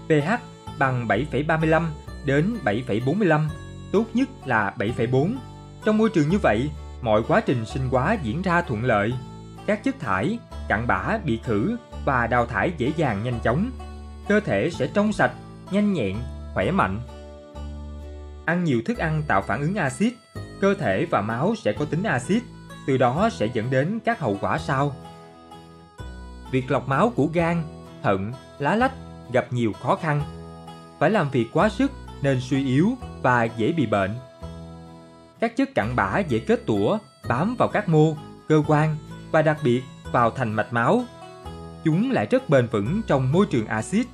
[0.07, 0.31] pH
[0.79, 1.83] bằng 7,35
[2.25, 3.47] đến 7,45,
[3.91, 5.35] tốt nhất là 7,4.
[5.85, 6.69] Trong môi trường như vậy,
[7.01, 9.13] mọi quá trình sinh hóa diễn ra thuận lợi.
[9.65, 13.71] Các chất thải, cặn bã bị khử và đào thải dễ dàng nhanh chóng.
[14.27, 15.31] Cơ thể sẽ trong sạch,
[15.71, 16.15] nhanh nhẹn,
[16.53, 16.99] khỏe mạnh.
[18.45, 20.13] Ăn nhiều thức ăn tạo phản ứng axit,
[20.61, 22.43] cơ thể và máu sẽ có tính axit,
[22.87, 24.95] từ đó sẽ dẫn đến các hậu quả sau.
[26.51, 27.63] Việc lọc máu của gan,
[28.03, 28.93] thận, lá lách
[29.31, 30.21] gặp nhiều khó khăn.
[30.99, 31.91] Phải làm việc quá sức
[32.21, 34.15] nên suy yếu và dễ bị bệnh.
[35.39, 36.97] Các chất cặn bã dễ kết tủa,
[37.27, 38.15] bám vào các mô,
[38.47, 38.97] cơ quan
[39.31, 39.81] và đặc biệt
[40.11, 41.03] vào thành mạch máu.
[41.83, 44.07] Chúng lại rất bền vững trong môi trường axit.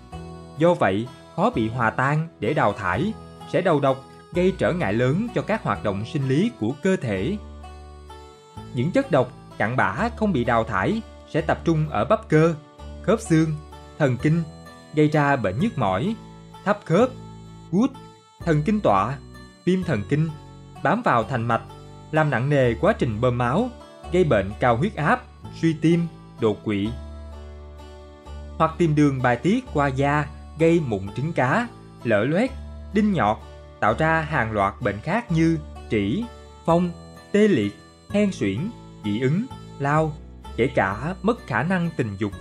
[0.58, 3.14] Do vậy, khó bị hòa tan để đào thải,
[3.54, 3.98] sẽ đầu độc
[4.34, 7.38] gây trở ngại lớn cho các hoạt động sinh lý của cơ thể.
[8.74, 12.54] Những chất độc, cặn bã không bị đào thải sẽ tập trung ở bắp cơ,
[13.04, 13.50] khớp xương,
[13.98, 14.44] thần kinh,
[14.94, 16.16] gây ra bệnh nhức mỏi,
[16.66, 17.10] thấp khớp,
[17.72, 17.92] gút,
[18.40, 19.18] thần kinh tọa,
[19.66, 20.30] viêm thần kinh,
[20.84, 21.62] bám vào thành mạch,
[22.12, 23.70] làm nặng nề quá trình bơm máu,
[24.12, 25.24] gây bệnh cao huyết áp,
[25.62, 26.08] suy tim,
[26.40, 26.90] đột quỵ.
[28.58, 30.26] Hoặc tìm đường bài tiết qua da
[30.60, 31.68] gây mụn trứng cá,
[32.04, 32.52] lở loét,
[32.94, 33.38] đinh nhọt,
[33.80, 35.58] tạo ra hàng loạt bệnh khác như
[35.92, 36.24] trĩ,
[36.66, 36.92] phong,
[37.32, 37.76] tê liệt,
[38.10, 38.70] hen suyễn,
[39.06, 39.46] dị ứng,
[39.80, 40.14] lao,
[40.58, 42.32] kể cả mất khả năng tình dục.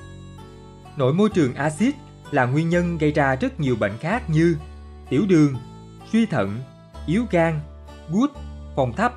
[0.96, 1.94] Nội môi trường axit
[2.30, 4.56] là nguyên nhân gây ra rất nhiều bệnh khác như
[5.10, 5.54] tiểu đường,
[6.12, 6.60] suy thận,
[7.06, 7.60] yếu gan,
[8.10, 8.30] gút,
[8.76, 9.12] phòng thấp,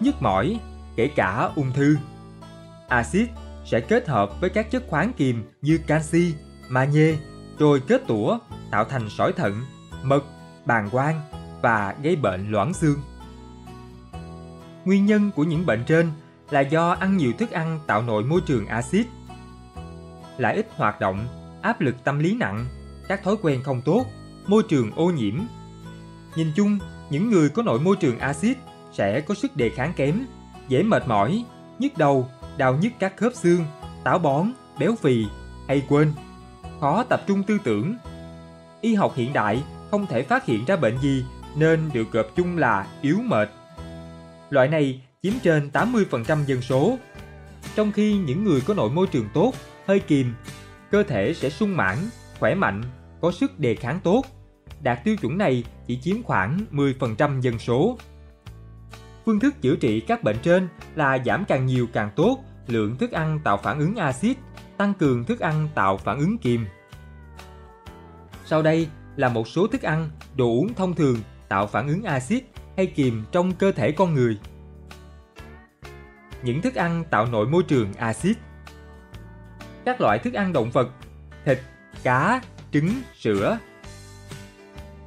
[0.00, 0.60] nhức mỏi,
[0.96, 1.96] kể cả ung thư.
[2.88, 3.28] Axit
[3.66, 6.34] sẽ kết hợp với các chất khoáng kiềm như canxi,
[6.68, 7.16] magie,
[7.58, 8.38] rồi kết tủa
[8.70, 9.64] tạo thành sỏi thận,
[10.02, 10.24] mật,
[10.66, 11.20] bàng quang
[11.62, 12.98] và gây bệnh loãng xương.
[14.84, 16.10] Nguyên nhân của những bệnh trên
[16.50, 19.06] là do ăn nhiều thức ăn tạo nội môi trường axit.
[20.38, 21.26] Lại ít hoạt động,
[21.62, 22.66] áp lực tâm lý nặng,
[23.08, 24.04] các thói quen không tốt,
[24.46, 25.40] môi trường ô nhiễm.
[26.36, 26.78] Nhìn chung,
[27.10, 28.56] những người có nội môi trường axit
[28.92, 30.26] sẽ có sức đề kháng kém,
[30.68, 31.44] dễ mệt mỏi,
[31.78, 33.64] nhức đầu, đau nhức các khớp xương,
[34.04, 35.24] táo bón, béo phì
[35.68, 36.12] hay quên,
[36.80, 37.96] khó tập trung tư tưởng.
[38.80, 41.24] Y học hiện đại không thể phát hiện ra bệnh gì
[41.56, 43.48] nên được gộp chung là yếu mệt.
[44.50, 46.98] Loại này chiếm trên 80% dân số.
[47.74, 49.52] Trong khi những người có nội môi trường tốt,
[49.86, 50.34] hơi kiềm,
[50.90, 51.96] cơ thể sẽ sung mãn,
[52.38, 52.82] khỏe mạnh,
[53.20, 54.22] có sức đề kháng tốt.
[54.80, 57.98] Đạt tiêu chuẩn này chỉ chiếm khoảng 10% dân số.
[59.26, 63.12] Phương thức chữa trị các bệnh trên là giảm càng nhiều càng tốt lượng thức
[63.12, 64.36] ăn tạo phản ứng axit,
[64.76, 66.66] tăng cường thức ăn tạo phản ứng kiềm.
[68.44, 71.16] Sau đây là một số thức ăn, đồ uống thông thường
[71.48, 72.44] tạo phản ứng axit
[72.76, 74.38] hay kiềm trong cơ thể con người.
[76.42, 78.36] Những thức ăn tạo nội môi trường axit.
[79.84, 80.88] Các loại thức ăn động vật,
[81.44, 81.58] thịt,
[82.02, 82.40] cá,
[82.72, 83.58] trứng, sữa.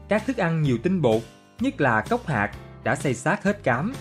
[0.09, 1.21] Các thức ăn nhiều tinh bột,
[1.59, 2.51] nhất là cốc hạt,
[2.83, 3.93] đã xay xác hết cám.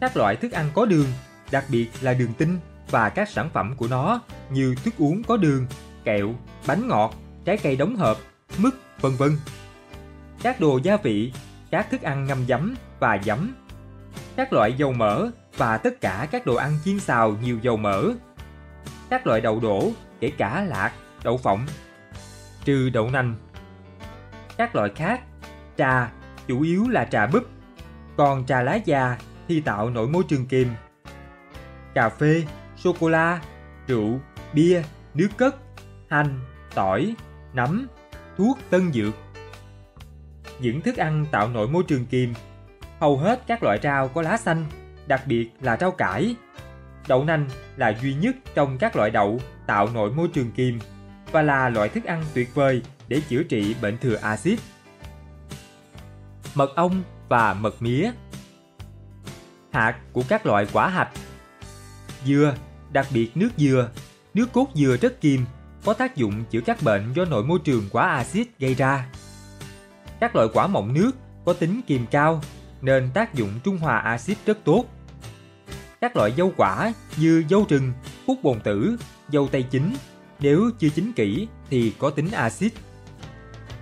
[0.00, 1.06] Các loại thức ăn có đường,
[1.50, 2.58] đặc biệt là đường tinh
[2.90, 4.20] và các sản phẩm của nó
[4.50, 5.66] như thức uống có đường,
[6.04, 6.34] kẹo,
[6.66, 8.18] bánh ngọt, trái cây đóng hộp,
[8.58, 9.30] mứt, vân vân.
[10.42, 11.32] Các đồ gia vị,
[11.70, 13.54] các thức ăn ngâm giấm và giấm.
[14.36, 18.04] Các loại dầu mỡ và tất cả các đồ ăn chiên xào nhiều dầu mỡ.
[19.10, 19.90] Các loại đậu đổ,
[20.20, 20.92] kể cả lạc,
[21.24, 21.66] đậu phộng,
[22.64, 23.34] trừ đậu nành.
[24.56, 25.20] Các loại khác,
[25.78, 26.10] trà,
[26.46, 27.42] chủ yếu là trà búp,
[28.16, 29.18] còn trà lá già
[29.48, 30.68] thì tạo nội môi trường kiềm.
[31.94, 32.44] Cà phê,
[32.76, 33.40] sô-cô-la,
[33.86, 34.20] rượu,
[34.52, 34.82] bia,
[35.14, 35.56] nước cất,
[36.08, 36.40] hành,
[36.74, 37.14] tỏi,
[37.52, 37.86] nấm,
[38.36, 39.14] thuốc tân dược.
[40.60, 42.34] Những thức ăn tạo nội môi trường kiềm,
[43.00, 44.64] hầu hết các loại rau có lá xanh,
[45.06, 46.36] đặc biệt là rau cải.
[47.08, 50.78] Đậu nành là duy nhất trong các loại đậu tạo nội môi trường kiềm
[51.32, 54.58] và là loại thức ăn tuyệt vời để chữa trị bệnh thừa axit.
[56.54, 58.10] Mật ong và mật mía
[59.78, 61.08] Hạt của các loại quả hạch
[62.24, 62.54] Dừa,
[62.92, 63.90] đặc biệt nước dừa,
[64.34, 65.44] nước cốt dừa rất kiềm,
[65.84, 69.06] có tác dụng chữa các bệnh do nội môi trường quá axit gây ra.
[70.20, 71.10] Các loại quả mọng nước
[71.44, 72.42] có tính kiềm cao
[72.80, 74.84] nên tác dụng trung hòa axit rất tốt.
[76.00, 77.92] Các loại dâu quả như dâu rừng,
[78.26, 78.96] cúc bồn tử,
[79.32, 79.94] dâu tây chín
[80.40, 82.72] nếu chưa chín kỹ thì có tính axit.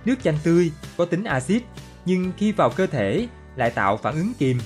[0.05, 1.63] Nước chanh tươi có tính axit
[2.05, 4.57] nhưng khi vào cơ thể lại tạo phản ứng kiềm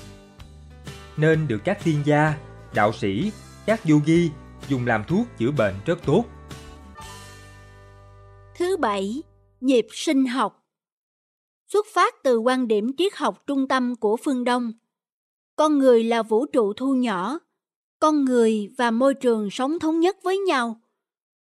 [1.18, 2.34] nên được các thiên gia,
[2.74, 3.32] đạo sĩ,
[3.66, 4.32] các yogi
[4.70, 6.24] dùng làm thuốc chữa bệnh rất tốt.
[8.58, 9.24] Thứ bảy,
[9.62, 10.64] nhịp sinh học.
[11.68, 14.72] Xuất phát từ quan điểm triết học trung tâm của phương Đông,
[15.56, 17.40] con người là vũ trụ thu nhỏ,
[18.00, 20.82] con người và môi trường sống thống nhất với nhau.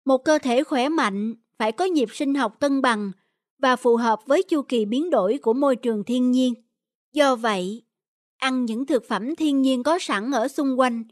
[0.05, 3.11] Một cơ thể khỏe mạnh phải có nhịp sinh học cân bằng
[3.59, 6.53] và phù hợp với chu kỳ biến đổi của môi trường thiên nhiên.
[7.13, 7.84] Do vậy,
[8.37, 11.03] ăn những thực phẩm thiên nhiên có sẵn ở xung quanh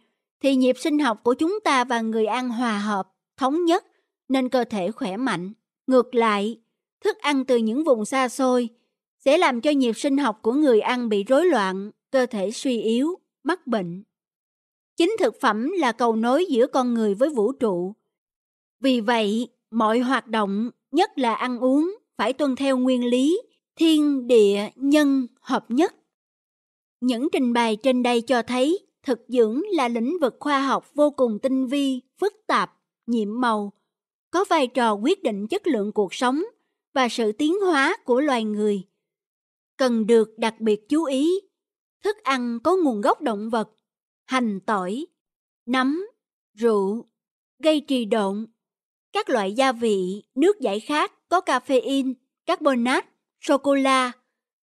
[0.42, 3.86] thì nhịp sinh học của chúng ta và người ăn hòa hợp, thống nhất
[4.30, 5.54] nên cơ thể khỏe mạnh.
[5.88, 6.60] Ngược lại,
[7.04, 8.70] thức ăn từ những vùng xa xôi
[9.20, 12.82] sẽ làm cho nhịp sinh học của người ăn bị rối loạn, cơ thể suy
[12.82, 14.04] yếu, mắc bệnh.
[14.98, 17.94] Chính thực phẩm là cầu nối giữa con người với vũ trụ.
[18.80, 23.42] Vì vậy, mọi hoạt động, nhất là ăn uống, phải tuân theo nguyên lý
[23.76, 25.96] thiên địa nhân hợp nhất.
[27.04, 31.12] Những trình bày trên đây cho thấy thực dưỡng là lĩnh vực khoa học vô
[31.12, 32.78] cùng tinh vi, phức tạp,
[33.08, 33.74] nhiệm màu,
[34.32, 36.44] có vai trò quyết định chất lượng cuộc sống
[36.94, 38.84] và sự tiến hóa của loài người.
[39.78, 41.40] Cần được đặc biệt chú ý,
[42.04, 43.70] thức ăn có nguồn gốc động vật,
[44.26, 45.06] hành tỏi,
[45.66, 46.06] nấm,
[46.54, 47.06] rượu,
[47.60, 48.46] gây trì độn,
[49.14, 52.14] các loại gia vị, nước giải khát có caffeine,
[52.46, 53.08] carbonate,
[53.40, 54.12] sô-cô-la,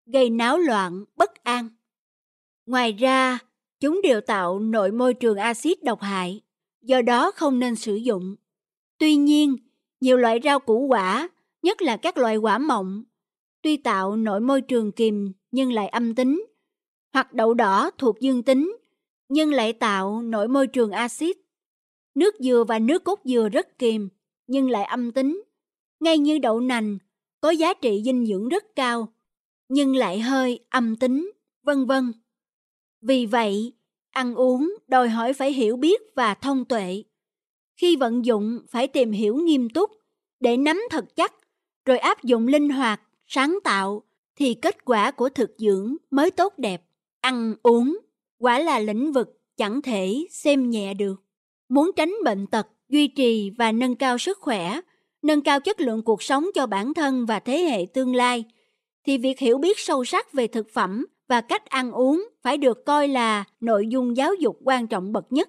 [0.07, 1.69] gây náo loạn, bất an.
[2.67, 3.39] Ngoài ra,
[3.81, 6.41] chúng đều tạo nội môi trường axit độc hại,
[6.83, 8.37] do đó không nên sử dụng.
[8.99, 9.57] Tuy nhiên,
[10.01, 11.29] nhiều loại rau củ quả,
[11.63, 13.05] nhất là các loại quả mọng,
[13.63, 16.47] tuy tạo nội môi trường kiềm nhưng lại âm tính,
[17.13, 18.77] hoặc đậu đỏ thuộc dương tính,
[19.29, 21.37] nhưng lại tạo nội môi trường axit.
[22.15, 24.09] Nước dừa và nước cốt dừa rất kiềm,
[24.47, 25.43] nhưng lại âm tính.
[26.01, 26.99] Ngay như đậu nành,
[27.41, 29.13] có giá trị dinh dưỡng rất cao,
[29.69, 31.31] nhưng lại hơi âm tính,
[31.63, 32.13] vân vân.
[33.03, 33.73] Vì vậy,
[34.11, 37.03] ăn uống đòi hỏi phải hiểu biết và thông tuệ.
[37.77, 39.91] Khi vận dụng phải tìm hiểu nghiêm túc
[40.41, 41.35] để nắm thật chắc,
[41.85, 44.03] rồi áp dụng linh hoạt, sáng tạo
[44.37, 46.83] thì kết quả của thực dưỡng mới tốt đẹp.
[47.21, 47.99] Ăn uống
[48.39, 51.15] quả là lĩnh vực chẳng thể xem nhẹ được.
[51.69, 54.81] Muốn tránh bệnh tật, duy trì và nâng cao sức khỏe,
[55.23, 58.45] nâng cao chất lượng cuộc sống cho bản thân và thế hệ tương lai
[59.05, 62.85] thì việc hiểu biết sâu sắc về thực phẩm và cách ăn uống phải được
[62.87, 65.49] coi là nội dung giáo dục quan trọng bậc nhất.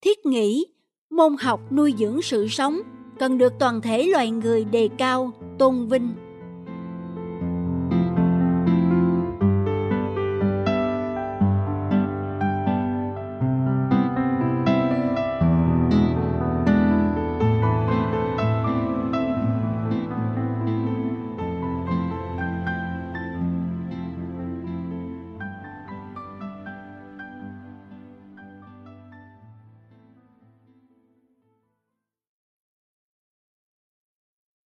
[0.00, 0.66] Thiết nghĩ,
[1.10, 2.80] môn học nuôi dưỡng sự sống
[3.18, 6.25] cần được toàn thể loài người đề cao, tôn vinh.